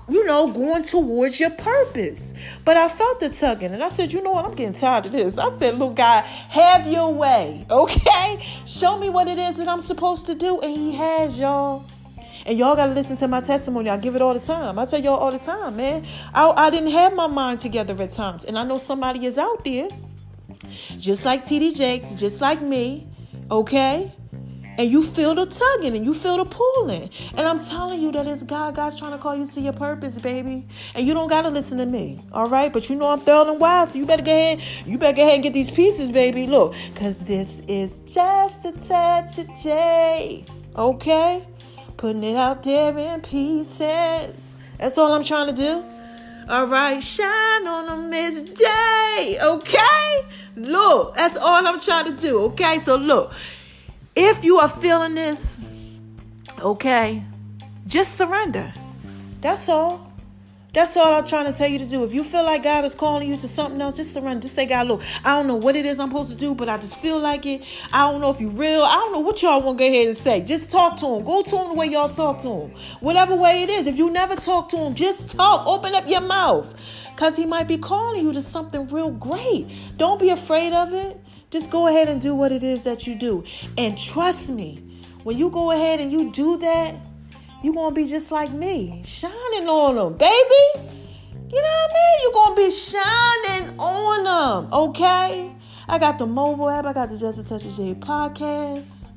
you 0.09 0.25
know, 0.25 0.47
going 0.47 0.83
towards 0.83 1.39
your 1.39 1.49
purpose. 1.51 2.33
But 2.65 2.77
I 2.77 2.89
felt 2.89 3.19
the 3.19 3.29
tugging 3.29 3.73
and 3.73 3.83
I 3.83 3.87
said, 3.87 4.11
you 4.11 4.21
know 4.21 4.31
what, 4.31 4.45
I'm 4.45 4.55
getting 4.55 4.73
tired 4.73 5.05
of 5.05 5.11
this. 5.11 5.37
I 5.37 5.51
said, 5.57 5.77
look, 5.79 5.95
God, 5.95 6.23
have 6.23 6.87
your 6.87 7.13
way, 7.13 7.65
okay? 7.71 8.45
Show 8.65 8.97
me 8.99 9.09
what 9.09 9.27
it 9.27 9.37
is 9.37 9.57
that 9.57 9.67
I'm 9.67 9.81
supposed 9.81 10.25
to 10.27 10.35
do. 10.35 10.59
And 10.61 10.75
He 10.75 10.95
has, 10.95 11.37
y'all. 11.39 11.85
And 12.45 12.57
y'all 12.57 12.75
got 12.75 12.87
to 12.87 12.93
listen 12.93 13.15
to 13.17 13.27
my 13.27 13.39
testimony. 13.39 13.89
I 13.89 13.97
give 13.97 14.15
it 14.15 14.21
all 14.21 14.33
the 14.33 14.39
time. 14.39 14.77
I 14.77 14.85
tell 14.85 15.01
y'all 15.01 15.17
all 15.17 15.31
the 15.31 15.39
time, 15.39 15.77
man. 15.77 16.05
I, 16.33 16.49
I 16.49 16.69
didn't 16.69 16.91
have 16.91 17.15
my 17.15 17.27
mind 17.27 17.59
together 17.59 17.99
at 18.01 18.11
times. 18.11 18.43
And 18.43 18.57
I 18.57 18.63
know 18.63 18.77
somebody 18.77 19.25
is 19.25 19.37
out 19.37 19.63
there, 19.63 19.87
just 20.97 21.23
like 21.23 21.45
TD 21.45 21.75
Jakes, 21.75 22.11
just 22.15 22.41
like 22.41 22.61
me, 22.61 23.07
okay? 23.49 24.11
And 24.77 24.89
you 24.89 25.03
feel 25.03 25.35
the 25.35 25.45
tugging 25.45 25.95
and 25.95 26.05
you 26.05 26.13
feel 26.13 26.37
the 26.37 26.45
pulling. 26.45 27.09
And 27.35 27.41
I'm 27.41 27.59
telling 27.59 28.01
you 28.01 28.11
that 28.13 28.25
it's 28.27 28.43
God. 28.43 28.75
God's 28.75 28.97
trying 28.97 29.11
to 29.11 29.17
call 29.17 29.35
you 29.35 29.45
to 29.45 29.61
your 29.61 29.73
purpose, 29.73 30.17
baby. 30.19 30.67
And 30.95 31.05
you 31.05 31.13
don't 31.13 31.29
gotta 31.29 31.49
listen 31.49 31.77
to 31.77 31.85
me, 31.85 32.19
all 32.31 32.49
right? 32.49 32.71
But 32.71 32.89
you 32.89 32.95
know 32.95 33.07
I'm 33.09 33.21
thorough 33.21 33.51
and 33.51 33.59
wise, 33.59 33.93
so 33.93 33.99
you 33.99 34.05
better 34.05 34.23
go 34.23 34.31
ahead. 34.31 34.61
You 34.85 34.97
better 34.97 35.15
go 35.15 35.23
ahead 35.23 35.35
and 35.35 35.43
get 35.43 35.53
these 35.53 35.71
pieces, 35.71 36.11
baby. 36.11 36.47
Look, 36.47 36.73
cause 36.95 37.19
this 37.19 37.61
is 37.67 37.97
just 38.05 38.65
a 38.65 38.71
touch 38.87 39.37
of 39.37 39.61
J, 39.61 40.45
okay? 40.75 41.45
Putting 41.97 42.23
it 42.23 42.35
out 42.35 42.63
there 42.63 42.97
in 42.97 43.21
pieces. 43.21 44.57
That's 44.79 44.97
all 44.97 45.13
I'm 45.13 45.23
trying 45.23 45.47
to 45.49 45.55
do. 45.55 45.83
All 46.49 46.65
right, 46.65 47.01
shine 47.01 47.67
on 47.67 47.87
a 47.87 47.97
Miss 47.97 48.43
J, 48.49 49.37
okay? 49.41 50.25
Look, 50.57 51.15
that's 51.15 51.37
all 51.37 51.65
I'm 51.65 51.79
trying 51.79 52.13
to 52.13 52.21
do, 52.21 52.41
okay? 52.45 52.79
So 52.79 52.95
look. 52.95 53.31
If 54.15 54.43
you 54.43 54.59
are 54.59 54.69
feeling 54.69 55.15
this, 55.15 55.61
okay, 56.59 57.23
just 57.87 58.15
surrender. 58.15 58.71
That's 59.41 59.67
all. 59.67 60.13
That's 60.73 60.97
all 60.97 61.13
I'm 61.13 61.25
trying 61.25 61.45
to 61.45 61.53
tell 61.53 61.67
you 61.67 61.77
to 61.79 61.85
do. 61.85 62.03
If 62.03 62.13
you 62.15 62.23
feel 62.23 62.43
like 62.43 62.63
God 62.63 62.83
is 62.83 62.95
calling 62.95 63.29
you 63.29 63.37
to 63.37 63.47
something 63.47 63.79
else, 63.79 63.95
just 63.95 64.11
surrender. 64.11 64.41
Just 64.41 64.55
say, 64.55 64.65
God, 64.65 64.87
look, 64.87 65.03
I 65.23 65.35
don't 65.35 65.45
know 65.45 65.55
what 65.55 65.75
it 65.75 65.85
is 65.85 65.99
I'm 65.99 66.09
supposed 66.09 66.31
to 66.31 66.35
do, 66.35 66.55
but 66.55 66.67
I 66.67 66.77
just 66.77 66.99
feel 66.99 67.19
like 67.19 67.45
it. 67.45 67.63
I 67.91 68.11
don't 68.11 68.21
know 68.21 68.31
if 68.31 68.41
you're 68.41 68.49
real. 68.49 68.83
I 68.83 68.95
don't 68.95 69.13
know 69.13 69.19
what 69.19 69.41
y'all 69.43 69.61
want 69.61 69.77
to 69.77 69.83
go 69.83 69.87
ahead 69.87 70.07
and 70.07 70.17
say. 70.17 70.41
Just 70.41 70.71
talk 70.71 70.97
to 70.97 71.05
him. 71.05 71.23
Go 71.23 71.43
to 71.43 71.57
him 71.57 71.67
the 71.69 71.73
way 71.75 71.87
y'all 71.87 72.09
talk 72.09 72.39
to 72.39 72.49
him. 72.49 72.71
Whatever 73.01 73.35
way 73.35 73.61
it 73.61 73.69
is. 73.69 73.85
If 73.85 73.97
you 73.97 74.09
never 74.09 74.35
talk 74.35 74.69
to 74.69 74.77
him, 74.77 74.95
just 74.95 75.29
talk. 75.29 75.67
Open 75.67 75.93
up 75.93 76.07
your 76.07 76.21
mouth. 76.21 76.73
Because 77.11 77.35
he 77.35 77.45
might 77.45 77.67
be 77.67 77.77
calling 77.77 78.25
you 78.25 78.33
to 78.33 78.41
something 78.41 78.87
real 78.87 79.11
great. 79.11 79.67
Don't 79.97 80.19
be 80.19 80.29
afraid 80.29 80.73
of 80.73 80.91
it. 80.91 81.22
Just 81.53 81.69
go 81.69 81.85
ahead 81.85 82.09
and 82.09 82.19
do 82.19 82.33
what 82.33 82.51
it 82.51 82.63
is 82.63 82.81
that 82.81 83.05
you 83.05 83.13
do. 83.13 83.43
And 83.77 83.95
trust 83.95 84.49
me, 84.49 84.83
when 85.21 85.37
you 85.37 85.51
go 85.51 85.69
ahead 85.69 85.99
and 85.99 86.11
you 86.11 86.31
do 86.31 86.57
that, 86.57 86.95
you're 87.61 87.75
going 87.75 87.93
to 87.93 87.95
be 87.95 88.07
just 88.07 88.31
like 88.31 88.51
me, 88.51 89.03
shining 89.05 89.69
on 89.69 89.93
them, 89.93 90.17
baby. 90.17 90.89
You 91.51 91.61
know 91.61 91.77
what 91.85 91.91
I 91.91 91.93
mean? 91.93 92.17
You're 92.23 92.33
going 92.33 92.55
to 92.55 92.61
be 92.63 92.71
shining 92.75 93.79
on 93.79 94.23
them, 94.63 94.73
okay? 94.73 95.55
I 95.87 95.99
got 95.99 96.17
the 96.17 96.25
mobile 96.25 96.71
app. 96.71 96.85
I 96.85 96.93
got 96.93 97.09
the 97.09 97.19
Just 97.19 97.37
a 97.37 97.47
Touch 97.47 97.65
of 97.65 97.75
J 97.75 97.93
podcast. 97.93 99.09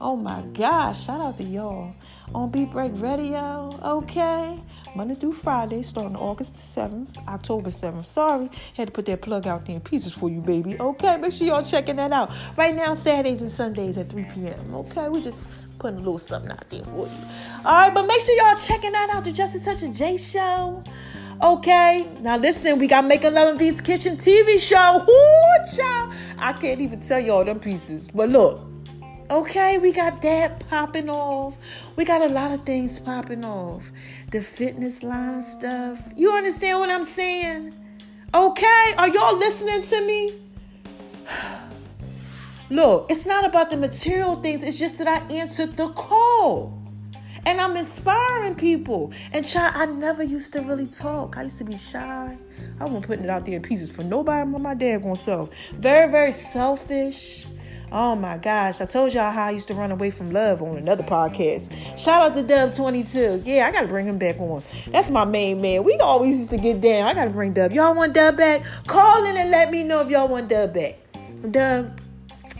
Oh 0.00 0.16
my 0.16 0.40
gosh. 0.54 1.04
Shout 1.04 1.20
out 1.20 1.36
to 1.36 1.44
y'all 1.44 1.94
on 2.34 2.50
Beat 2.50 2.72
Break 2.72 2.92
Radio, 2.94 3.78
okay? 3.82 4.58
Monday 4.94 5.14
through 5.14 5.32
Friday, 5.32 5.82
starting 5.82 6.16
August 6.16 6.54
the 6.54 6.60
7th, 6.60 7.16
October 7.26 7.70
7th. 7.70 8.04
Sorry, 8.04 8.50
had 8.74 8.88
to 8.88 8.92
put 8.92 9.06
that 9.06 9.22
plug 9.22 9.46
out 9.46 9.64
there 9.64 9.76
in 9.76 9.80
pieces 9.80 10.12
for 10.12 10.28
you, 10.28 10.40
baby. 10.40 10.78
Okay, 10.78 11.16
make 11.16 11.32
sure 11.32 11.46
y'all 11.46 11.62
checking 11.62 11.96
that 11.96 12.12
out. 12.12 12.30
Right 12.56 12.74
now, 12.74 12.94
Saturdays 12.94 13.40
and 13.40 13.50
Sundays 13.50 13.96
at 13.96 14.10
3 14.10 14.24
p.m. 14.34 14.74
Okay, 14.74 15.08
we 15.08 15.22
just 15.22 15.46
putting 15.78 15.96
a 15.96 16.00
little 16.00 16.18
something 16.18 16.50
out 16.50 16.68
there 16.68 16.84
for 16.84 17.06
you. 17.06 17.12
All 17.64 17.72
right, 17.72 17.94
but 17.94 18.06
make 18.06 18.20
sure 18.20 18.34
y'all 18.36 18.58
checking 18.58 18.92
that 18.92 19.08
out. 19.10 19.24
The 19.24 19.32
Just 19.32 19.56
a 19.56 19.64
Touch 19.64 19.82
of 19.82 19.94
J 19.94 20.16
show. 20.16 20.84
Okay, 21.42 22.08
now 22.20 22.36
listen, 22.36 22.78
we 22.78 22.86
got 22.86 23.04
Make 23.04 23.24
a 23.24 23.30
Love 23.30 23.48
in 23.48 23.56
These 23.56 23.80
Kitchen 23.80 24.16
TV 24.16 24.60
show. 24.60 25.04
Ooh, 25.08 25.76
child. 25.76 26.14
I 26.38 26.52
can't 26.52 26.80
even 26.80 27.00
tell 27.00 27.18
you 27.18 27.32
all 27.32 27.44
them 27.44 27.58
pieces. 27.58 28.08
But 28.08 28.28
look, 28.28 28.60
Okay, 29.32 29.78
we 29.78 29.92
got 29.92 30.20
that 30.20 30.68
popping 30.68 31.08
off. 31.08 31.56
We 31.96 32.04
got 32.04 32.20
a 32.20 32.28
lot 32.28 32.52
of 32.52 32.66
things 32.66 32.98
popping 32.98 33.46
off. 33.46 33.90
The 34.30 34.42
fitness 34.42 35.02
line 35.02 35.40
stuff. 35.40 36.06
You 36.14 36.32
understand 36.32 36.80
what 36.80 36.90
I'm 36.90 37.02
saying? 37.02 37.72
Okay, 38.34 38.94
are 38.98 39.08
y'all 39.08 39.34
listening 39.34 39.84
to 39.84 40.06
me? 40.06 40.38
Look, 42.70 43.10
it's 43.10 43.24
not 43.24 43.46
about 43.46 43.70
the 43.70 43.78
material 43.78 44.36
things, 44.36 44.62
it's 44.62 44.78
just 44.78 44.98
that 44.98 45.08
I 45.08 45.26
answered 45.32 45.78
the 45.78 45.88
call. 45.88 46.78
And 47.46 47.58
I'm 47.58 47.74
inspiring 47.74 48.54
people. 48.54 49.14
And 49.32 49.48
child, 49.48 49.72
I 49.74 49.86
never 49.86 50.22
used 50.22 50.52
to 50.52 50.60
really 50.60 50.86
talk. 50.86 51.38
I 51.38 51.44
used 51.44 51.56
to 51.56 51.64
be 51.64 51.78
shy. 51.78 52.36
I 52.78 52.84
wasn't 52.84 53.06
putting 53.06 53.24
it 53.24 53.30
out 53.30 53.46
there 53.46 53.54
in 53.54 53.62
pieces 53.62 53.90
for 53.90 54.04
nobody 54.04 54.50
but 54.52 54.60
my 54.60 54.74
dad 54.74 55.02
gonna 55.02 55.16
self. 55.16 55.48
Very, 55.72 56.10
very 56.10 56.32
selfish. 56.32 57.46
Oh 57.94 58.16
my 58.16 58.38
gosh, 58.38 58.80
I 58.80 58.86
told 58.86 59.12
y'all 59.12 59.30
how 59.30 59.44
I 59.44 59.50
used 59.50 59.68
to 59.68 59.74
run 59.74 59.92
away 59.92 60.10
from 60.10 60.30
love 60.30 60.62
on 60.62 60.78
another 60.78 61.02
podcast. 61.02 61.70
Shout 61.98 62.22
out 62.22 62.34
to 62.34 62.42
Dub22. 62.42 63.42
Yeah, 63.44 63.68
I 63.68 63.70
gotta 63.70 63.86
bring 63.86 64.06
him 64.06 64.16
back 64.16 64.40
on. 64.40 64.62
That's 64.86 65.10
my 65.10 65.26
main 65.26 65.60
man. 65.60 65.84
We 65.84 65.98
always 65.98 66.38
used 66.38 66.50
to 66.50 66.56
get 66.56 66.80
down. 66.80 67.06
I 67.06 67.12
gotta 67.12 67.28
bring 67.28 67.52
Dub. 67.52 67.70
Y'all 67.70 67.94
want 67.94 68.14
Dub 68.14 68.38
back? 68.38 68.62
Call 68.86 69.26
in 69.26 69.36
and 69.36 69.50
let 69.50 69.70
me 69.70 69.82
know 69.82 70.00
if 70.00 70.08
y'all 70.08 70.26
want 70.26 70.48
Dub 70.48 70.72
back. 70.72 71.00
Dub, 71.50 72.00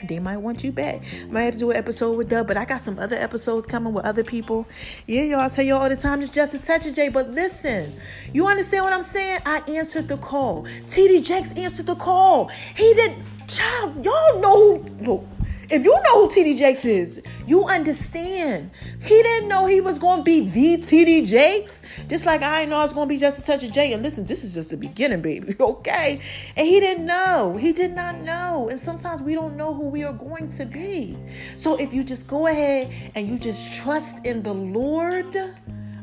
they 0.06 0.18
might 0.18 0.36
want 0.36 0.62
you 0.62 0.70
back. 0.70 1.00
Might 1.30 1.44
have 1.44 1.54
to 1.54 1.60
do 1.60 1.70
an 1.70 1.78
episode 1.78 2.18
with 2.18 2.28
Dub, 2.28 2.46
but 2.46 2.58
I 2.58 2.66
got 2.66 2.82
some 2.82 2.98
other 2.98 3.16
episodes 3.16 3.66
coming 3.66 3.94
with 3.94 4.04
other 4.04 4.24
people. 4.24 4.66
Yeah, 5.06 5.22
y'all 5.22 5.40
I 5.40 5.48
tell 5.48 5.64
y'all 5.64 5.80
all 5.80 5.88
the 5.88 5.96
time, 5.96 6.20
it's 6.20 6.30
just 6.30 6.52
a 6.52 6.58
touch 6.58 6.84
of 6.84 6.92
J. 6.92 7.08
But 7.08 7.30
listen, 7.30 7.98
you 8.34 8.46
understand 8.46 8.84
what 8.84 8.92
I'm 8.92 9.02
saying? 9.02 9.40
I 9.46 9.62
answered 9.66 10.08
the 10.08 10.18
call. 10.18 10.64
TD 10.88 11.24
Jakes 11.24 11.54
answered 11.54 11.86
the 11.86 11.94
call. 11.94 12.48
He 12.76 12.92
did 12.92 13.14
child, 13.56 14.04
y'all 14.04 14.40
know 14.40 14.76
who 14.76 15.04
look. 15.04 15.26
If 15.72 15.84
you 15.84 15.90
know 15.90 16.26
who 16.26 16.28
TD 16.28 16.58
Jakes 16.58 16.84
is, 16.84 17.22
you 17.46 17.64
understand. 17.64 18.70
He 19.00 19.22
didn't 19.22 19.48
know 19.48 19.64
he 19.64 19.80
was 19.80 19.98
going 19.98 20.18
to 20.18 20.22
be 20.22 20.40
the 20.40 20.76
TD 20.82 21.26
Jakes. 21.26 21.80
Just 22.08 22.26
like 22.26 22.42
I 22.42 22.66
know 22.66 22.76
I 22.76 22.82
was 22.82 22.92
going 22.92 23.08
to 23.08 23.14
be 23.14 23.18
just 23.18 23.38
a 23.38 23.42
touch 23.42 23.64
of 23.64 23.72
J. 23.72 23.94
And 23.94 24.02
listen, 24.02 24.26
this 24.26 24.44
is 24.44 24.52
just 24.52 24.68
the 24.70 24.76
beginning, 24.76 25.22
baby. 25.22 25.56
Okay. 25.62 26.20
And 26.56 26.66
he 26.66 26.78
didn't 26.78 27.06
know. 27.06 27.56
He 27.56 27.72
did 27.72 27.94
not 27.94 28.20
know. 28.20 28.68
And 28.68 28.78
sometimes 28.78 29.22
we 29.22 29.34
don't 29.34 29.56
know 29.56 29.72
who 29.72 29.88
we 29.88 30.04
are 30.04 30.12
going 30.12 30.48
to 30.48 30.66
be. 30.66 31.16
So 31.56 31.76
if 31.76 31.94
you 31.94 32.04
just 32.04 32.26
go 32.26 32.48
ahead 32.48 32.92
and 33.14 33.26
you 33.26 33.38
just 33.38 33.74
trust 33.80 34.24
in 34.26 34.42
the 34.42 34.52
Lord, 34.52 35.34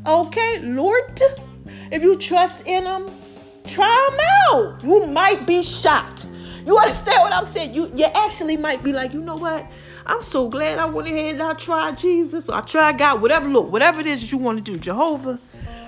okay, 0.07 0.59
Lord, 0.62 1.21
if 1.91 2.01
you 2.01 2.17
trust 2.17 2.65
in 2.65 2.85
him, 2.85 3.12
try 3.67 4.09
him 4.09 4.19
out. 4.49 4.83
You 4.83 5.05
might 5.05 5.45
be 5.45 5.62
shocked. 5.62 6.25
You 6.65 6.77
understand 6.77 7.21
what 7.21 7.33
I'm 7.33 7.45
saying? 7.45 7.73
You 7.73 7.91
you 7.95 8.05
actually 8.05 8.57
might 8.57 8.83
be 8.83 8.93
like, 8.93 9.13
you 9.13 9.21
know 9.21 9.35
what? 9.35 9.65
I'm 10.05 10.21
so 10.21 10.49
glad 10.49 10.79
I 10.79 10.85
went 10.85 11.07
ahead 11.07 11.35
and 11.35 11.43
I 11.43 11.53
tried 11.53 11.97
Jesus 11.97 12.49
or 12.49 12.55
I 12.55 12.61
tried 12.61 12.97
God, 12.97 13.21
whatever. 13.21 13.47
Look, 13.47 13.71
whatever 13.71 13.99
it 14.01 14.07
is 14.07 14.21
that 14.21 14.31
you 14.31 14.37
want 14.37 14.57
to 14.57 14.71
do, 14.71 14.77
Jehovah. 14.77 15.39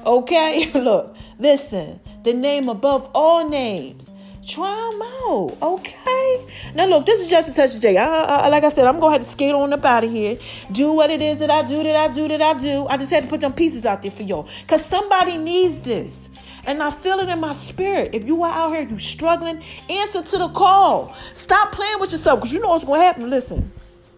Okay, 0.05 0.71
look, 0.79 1.15
listen. 1.39 1.99
the 2.23 2.34
name 2.34 2.69
above 2.69 3.10
all 3.13 3.47
names. 3.47 4.12
Try 4.47 4.89
them 4.91 5.01
out, 5.03 5.55
okay? 5.62 6.47
Now, 6.73 6.86
look, 6.88 7.05
this 7.05 7.21
is 7.21 7.27
just 7.27 7.47
a 7.49 7.53
touch 7.53 7.75
of 7.75 7.81
J. 7.81 7.95
I, 7.97 8.05
I, 8.05 8.49
like 8.49 8.63
I 8.63 8.69
said, 8.69 8.88
I'm 8.88 8.99
gonna 8.99 9.12
have 9.13 9.21
to 9.21 9.27
skate 9.27 9.53
on 9.53 9.71
up 9.71 9.86
out 9.86 10.03
of 10.03 10.12
here. 10.12 10.38
Do 10.71 10.91
what 10.93 11.12
it 11.12 11.21
is 11.21 11.38
that 11.39 11.51
I 11.51 11.62
do, 11.63 11.84
that 11.84 11.95
I 11.95 12.12
do, 12.12 12.27
that 12.27 12.41
I 12.41 12.55
do. 12.55 12.88
I 12.88 12.97
just 12.97 13.12
had 13.12 13.23
to 13.23 13.29
put 13.29 13.41
them 13.41 13.53
pieces 13.53 13.86
out 13.86 14.01
there 14.01 14.10
for 14.10 14.23
y'all, 14.23 14.47
cause 14.67 14.84
somebody 14.84 15.38
needs 15.38 15.79
this. 15.81 16.29
And 16.65 16.82
I 16.82 16.91
feel 16.91 17.19
it 17.19 17.30
in 17.30 17.39
my 17.39 17.54
spirit. 17.54 18.13
If 18.13 18.26
you 18.26 18.43
are 18.43 18.52
out 18.52 18.76
here, 18.76 18.88
you 18.88 18.97
struggling, 18.97 19.63
answer 19.89 20.21
to 20.21 20.38
the 20.38 20.50
call. 20.50 21.15
Stop 21.34 21.71
playing 21.71 22.00
with 22.00 22.12
yourself, 22.12 22.41
cause 22.41 22.52
you 22.52 22.60
know 22.60 22.69
what's 22.69 22.86
gonna 22.86 23.02
happen. 23.02 23.30
Listen, 23.30 23.71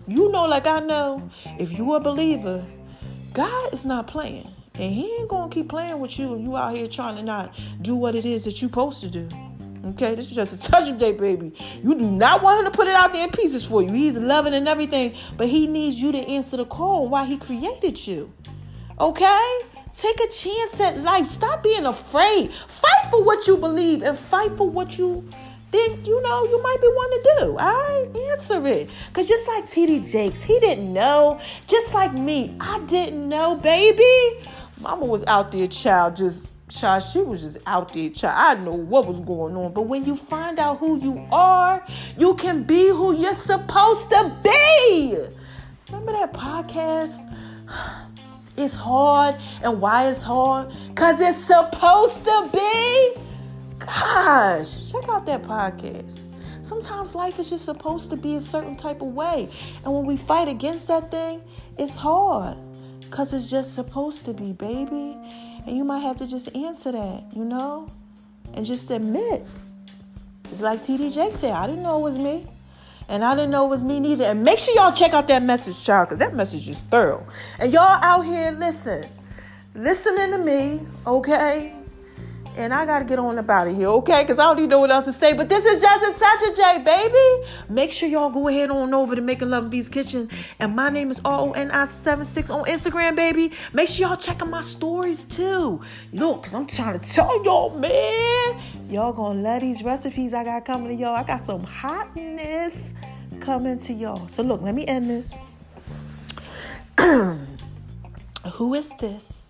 you 0.08 0.32
know, 0.32 0.45
like 0.45 0.67
I 0.67 0.79
know, 0.79 1.29
if 1.60 1.71
you 1.71 1.93
a 1.93 1.99
believer, 1.99 2.65
God 3.34 3.73
is 3.73 3.86
not 3.86 4.08
playing. 4.08 4.49
And 4.75 4.93
he 4.93 5.06
ain't 5.19 5.29
gonna 5.29 5.51
keep 5.51 5.69
playing 5.69 5.99
with 5.99 6.17
you 6.17 6.38
you 6.39 6.58
out 6.58 6.75
here 6.75 6.88
trying 6.88 7.15
to 7.15 7.23
not 7.23 7.56
do 7.82 7.95
what 7.95 8.15
it 8.15 8.25
is 8.25 8.43
that 8.45 8.62
you 8.62 8.67
supposed 8.67 9.01
to 9.01 9.10
do. 9.10 9.29
Okay, 9.86 10.15
this 10.15 10.29
is 10.29 10.36
just 10.36 10.53
a 10.53 10.58
touch 10.58 10.89
of 10.89 10.97
J, 10.97 11.12
baby. 11.12 11.53
You 11.84 11.93
do 11.95 12.10
not 12.10 12.41
want 12.41 12.60
him 12.65 12.71
to 12.71 12.75
put 12.75 12.88
it 12.88 12.95
out 12.95 13.12
there 13.12 13.25
in 13.25 13.32
pieces 13.32 13.65
for 13.65 13.82
you. 13.82 13.91
He's 13.91 14.17
loving 14.17 14.53
and 14.53 14.67
everything, 14.67 15.13
but 15.36 15.49
he 15.49 15.67
needs 15.67 16.01
you 16.01 16.13
to 16.13 16.19
answer 16.19 16.56
the 16.56 16.65
call 16.65 17.10
why 17.10 17.25
he 17.25 17.36
created 17.36 18.08
you. 18.08 18.32
Okay? 18.99 19.60
Take 19.95 20.19
a 20.19 20.27
chance 20.27 20.79
at 20.79 21.01
life. 21.01 21.27
Stop 21.27 21.63
being 21.63 21.86
afraid. 21.86 22.51
Fight 22.67 23.12
for 23.12 23.23
what 23.23 23.47
you 23.47 23.58
believe 23.58 24.01
and 24.03 24.17
fight 24.17 24.56
for 24.58 24.69
what 24.69 24.97
you 24.97 25.27
think 25.73 26.06
you 26.06 26.21
know 26.21 26.43
you 26.45 26.62
might 26.62 26.77
be 26.79 26.88
wanting 26.88 27.23
to 27.23 27.36
do. 27.39 27.58
All 27.58 27.58
right, 27.58 28.32
answer 28.32 28.65
it. 28.67 28.89
Cause 29.12 29.27
just 29.27 29.47
like 29.47 29.65
TD 29.65 30.10
Jakes, 30.12 30.43
he 30.43 30.60
didn't 30.60 30.93
know. 30.93 31.39
Just 31.67 31.95
like 31.95 32.13
me, 32.13 32.56
I 32.60 32.79
didn't 32.82 33.27
know, 33.27 33.56
baby. 33.56 34.47
Mama 34.79 35.06
was 35.06 35.23
out 35.25 35.51
there, 35.51 35.67
child, 35.67 36.15
just 36.15 36.49
child, 36.69 37.03
she 37.03 37.19
was 37.19 37.41
just 37.41 37.58
out 37.65 37.91
there, 37.93 38.12
child. 38.12 38.60
I 38.60 38.63
know 38.63 38.73
what 38.73 39.08
was 39.08 39.19
going 39.19 39.56
on. 39.58 39.73
But 39.73 39.84
when 39.84 40.06
you 40.06 40.15
find 40.15 40.60
out 40.60 40.77
who 40.77 40.99
you 40.99 41.25
are, 41.32 41.84
you 42.17 42.36
can 42.36 42.63
be 42.63 42.89
who 42.89 43.15
you're 43.15 43.34
supposed 43.36 44.10
to 44.10 44.36
be. 44.43 45.17
Remember 45.89 46.12
that 46.12 46.34
podcast? 46.34 47.17
It's 48.57 48.75
hard. 48.75 49.35
And 49.61 49.81
why 49.81 50.09
it's 50.09 50.23
hard? 50.23 50.71
Because 50.89 51.19
it's 51.19 51.43
supposed 51.45 52.23
to 52.23 52.49
be. 52.53 53.13
Gosh, 53.79 54.91
check 54.91 55.07
out 55.09 55.25
that 55.25 55.43
podcast. 55.43 56.19
Sometimes 56.61 57.13
life 57.13 57.39
is 57.39 57.49
just 57.49 57.65
supposed 57.65 58.09
to 58.11 58.15
be 58.15 58.35
a 58.35 58.41
certain 58.41 58.77
type 58.77 59.01
of 59.01 59.09
way. 59.09 59.49
And 59.83 59.93
when 59.93 60.05
we 60.05 60.15
fight 60.15 60.47
against 60.47 60.87
that 60.87 61.11
thing, 61.11 61.41
it's 61.77 61.97
hard. 61.97 62.57
Because 63.01 63.33
it's 63.33 63.49
just 63.49 63.75
supposed 63.75 64.25
to 64.25 64.33
be, 64.33 64.53
baby. 64.53 65.17
And 65.65 65.77
you 65.77 65.83
might 65.83 65.99
have 65.99 66.17
to 66.17 66.27
just 66.27 66.55
answer 66.55 66.91
that, 66.93 67.23
you 67.35 67.43
know? 67.43 67.89
And 68.53 68.65
just 68.65 68.91
admit. 68.91 69.45
It's 70.51 70.61
like 70.61 70.81
TD 70.81 71.13
Jakes 71.13 71.39
said, 71.39 71.51
I 71.51 71.67
didn't 71.67 71.83
know 71.83 71.99
it 71.99 72.03
was 72.03 72.17
me. 72.17 72.47
And 73.09 73.23
I 73.23 73.35
didn't 73.35 73.51
know 73.51 73.65
it 73.65 73.69
was 73.69 73.83
me 73.83 73.99
neither. 73.99 74.25
And 74.25 74.43
make 74.43 74.59
sure 74.59 74.73
y'all 74.75 74.93
check 74.93 75.13
out 75.13 75.27
that 75.27 75.43
message, 75.43 75.83
child, 75.83 76.09
because 76.09 76.19
that 76.19 76.33
message 76.35 76.67
is 76.67 76.79
thorough. 76.79 77.25
And 77.59 77.73
y'all 77.73 77.81
out 78.03 78.21
here, 78.21 78.51
listen, 78.51 79.07
listening 79.75 80.31
to 80.31 80.37
me, 80.37 80.81
okay? 81.05 81.73
And 82.55 82.71
I 82.71 82.85
got 82.85 82.99
to 82.99 83.05
get 83.05 83.17
on 83.17 83.39
about 83.39 83.67
it 83.67 83.75
here, 83.75 83.87
okay? 83.87 84.21
Because 84.21 84.37
I 84.37 84.45
don't 84.45 84.59
even 84.59 84.69
know 84.69 84.79
what 84.79 84.91
else 84.91 85.05
to 85.05 85.13
say. 85.13 85.33
But 85.33 85.49
this 85.49 85.65
is 85.65 85.81
Justin 85.81 86.13
a 86.13 86.19
touch 86.19 86.49
of 86.49 86.55
J, 86.55 86.83
baby. 86.83 87.47
Make 87.67 87.91
sure 87.91 88.07
y'all 88.07 88.29
go 88.29 88.47
ahead 88.47 88.69
on 88.69 88.93
over 88.93 89.15
to 89.15 89.21
Making 89.21 89.49
Love 89.49 89.71
Bees 89.71 89.89
Kitchen. 89.89 90.29
And 90.59 90.75
my 90.75 90.89
name 90.89 91.09
is 91.09 91.19
R-O-N-I-76 91.25 92.53
on 92.53 92.65
Instagram, 92.65 93.15
baby. 93.15 93.51
Make 93.73 93.89
sure 93.89 94.07
y'all 94.07 94.15
checking 94.15 94.51
my 94.51 94.61
stories, 94.61 95.23
too. 95.23 95.81
Look, 96.11 96.41
because 96.41 96.53
I'm 96.53 96.67
trying 96.67 96.99
to 96.99 97.09
tell 97.09 97.43
y'all, 97.43 97.71
man. 97.71 98.61
Y'all 98.89 99.13
to 99.13 99.21
love 99.39 99.61
these 99.61 99.81
recipes 99.81 100.35
I 100.35 100.43
got 100.43 100.65
coming 100.65 100.89
to 100.89 100.93
y'all. 100.93 101.15
I 101.15 101.23
got 101.23 101.43
some 101.43 101.63
hotness 101.63 102.93
coming 103.39 103.79
to 103.79 103.93
y'all. 103.93 104.27
So, 104.27 104.43
look, 104.43 104.61
let 104.61 104.75
me 104.75 104.85
end 104.85 105.09
this. 105.09 105.33
Who 108.53 108.73
is 108.75 108.91
this? 108.99 109.42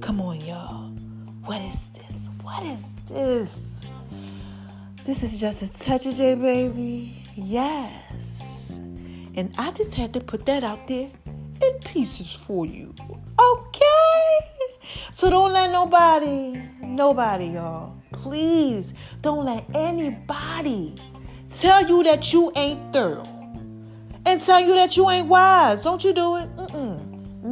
Come 0.00 0.20
on, 0.20 0.40
y'all. 0.40 0.90
What 1.44 1.60
is 1.62 1.88
this? 1.88 2.28
What 2.42 2.64
is 2.64 2.92
this? 3.08 3.80
This 5.04 5.24
is 5.24 5.40
just 5.40 5.62
a 5.62 5.72
touch 5.72 6.06
of 6.06 6.14
J, 6.14 6.36
baby. 6.36 7.16
Yes. 7.34 8.40
And 9.34 9.52
I 9.58 9.72
just 9.72 9.94
had 9.94 10.12
to 10.14 10.20
put 10.20 10.46
that 10.46 10.62
out 10.62 10.86
there 10.86 11.10
in 11.60 11.78
pieces 11.84 12.30
for 12.32 12.64
you. 12.64 12.94
Okay? 13.40 14.38
So 15.10 15.30
don't 15.30 15.52
let 15.52 15.72
nobody, 15.72 16.62
nobody, 16.80 17.46
y'all, 17.46 17.96
please 18.12 18.94
don't 19.20 19.44
let 19.44 19.64
anybody 19.74 20.94
tell 21.56 21.88
you 21.88 22.04
that 22.04 22.32
you 22.32 22.52
ain't 22.54 22.92
thorough 22.92 23.26
and 24.26 24.40
tell 24.40 24.60
you 24.60 24.74
that 24.74 24.96
you 24.96 25.10
ain't 25.10 25.26
wise. 25.26 25.80
Don't 25.80 26.04
you 26.04 26.12
do 26.12 26.36
it. 26.36 26.48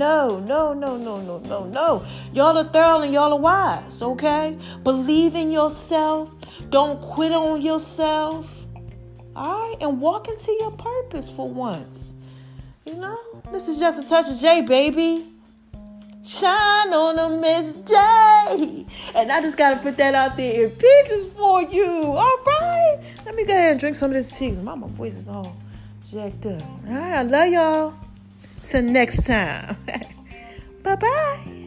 No, 0.01 0.41
no, 0.41 0.73
no, 0.73 0.97
no, 0.97 1.21
no, 1.21 1.41
no, 1.41 1.65
no. 1.67 2.07
Y'all 2.33 2.57
are 2.57 2.65
thorough 2.65 3.03
and 3.03 3.13
y'all 3.13 3.35
are 3.35 3.39
wise, 3.39 4.01
okay? 4.01 4.57
Believe 4.83 5.35
in 5.35 5.51
yourself. 5.51 6.35
Don't 6.71 7.03
quit 7.03 7.33
on 7.33 7.61
yourself. 7.61 8.67
All 9.37 9.69
right? 9.69 9.77
And 9.83 10.01
walk 10.01 10.29
into 10.29 10.53
your 10.59 10.71
purpose 10.71 11.29
for 11.29 11.47
once. 11.47 12.15
You 12.87 12.95
know? 12.95 13.19
This 13.53 13.69
is 13.69 13.79
just 13.79 14.03
a 14.03 14.09
touch 14.09 14.33
of 14.33 14.41
J, 14.41 14.63
baby. 14.63 15.27
Shine 16.25 16.95
on 16.95 17.19
a 17.19 17.29
Miss 17.39 17.75
J. 17.85 18.87
And 19.15 19.31
I 19.31 19.43
just 19.43 19.59
got 19.59 19.75
to 19.75 19.77
put 19.83 19.99
that 19.99 20.15
out 20.15 20.39
there 20.39 20.65
in 20.65 20.71
pieces 20.71 21.31
for 21.35 21.61
you. 21.65 22.05
All 22.07 22.39
right? 22.47 23.01
Let 23.27 23.35
me 23.35 23.45
go 23.45 23.53
ahead 23.53 23.73
and 23.73 23.81
drink 23.81 23.97
some 23.97 24.13
of 24.13 24.17
this 24.17 24.35
tea. 24.39 24.53
My 24.53 24.79
voice 24.79 25.15
is 25.15 25.29
all 25.29 25.55
jacked 26.11 26.47
up. 26.47 26.63
All 26.87 26.95
right, 26.95 27.19
I 27.19 27.23
love 27.23 27.53
y'all. 27.53 28.10
Till 28.63 28.83
next 28.83 29.27
time. 29.27 29.77
bye 30.83 30.97
bye. 30.97 31.60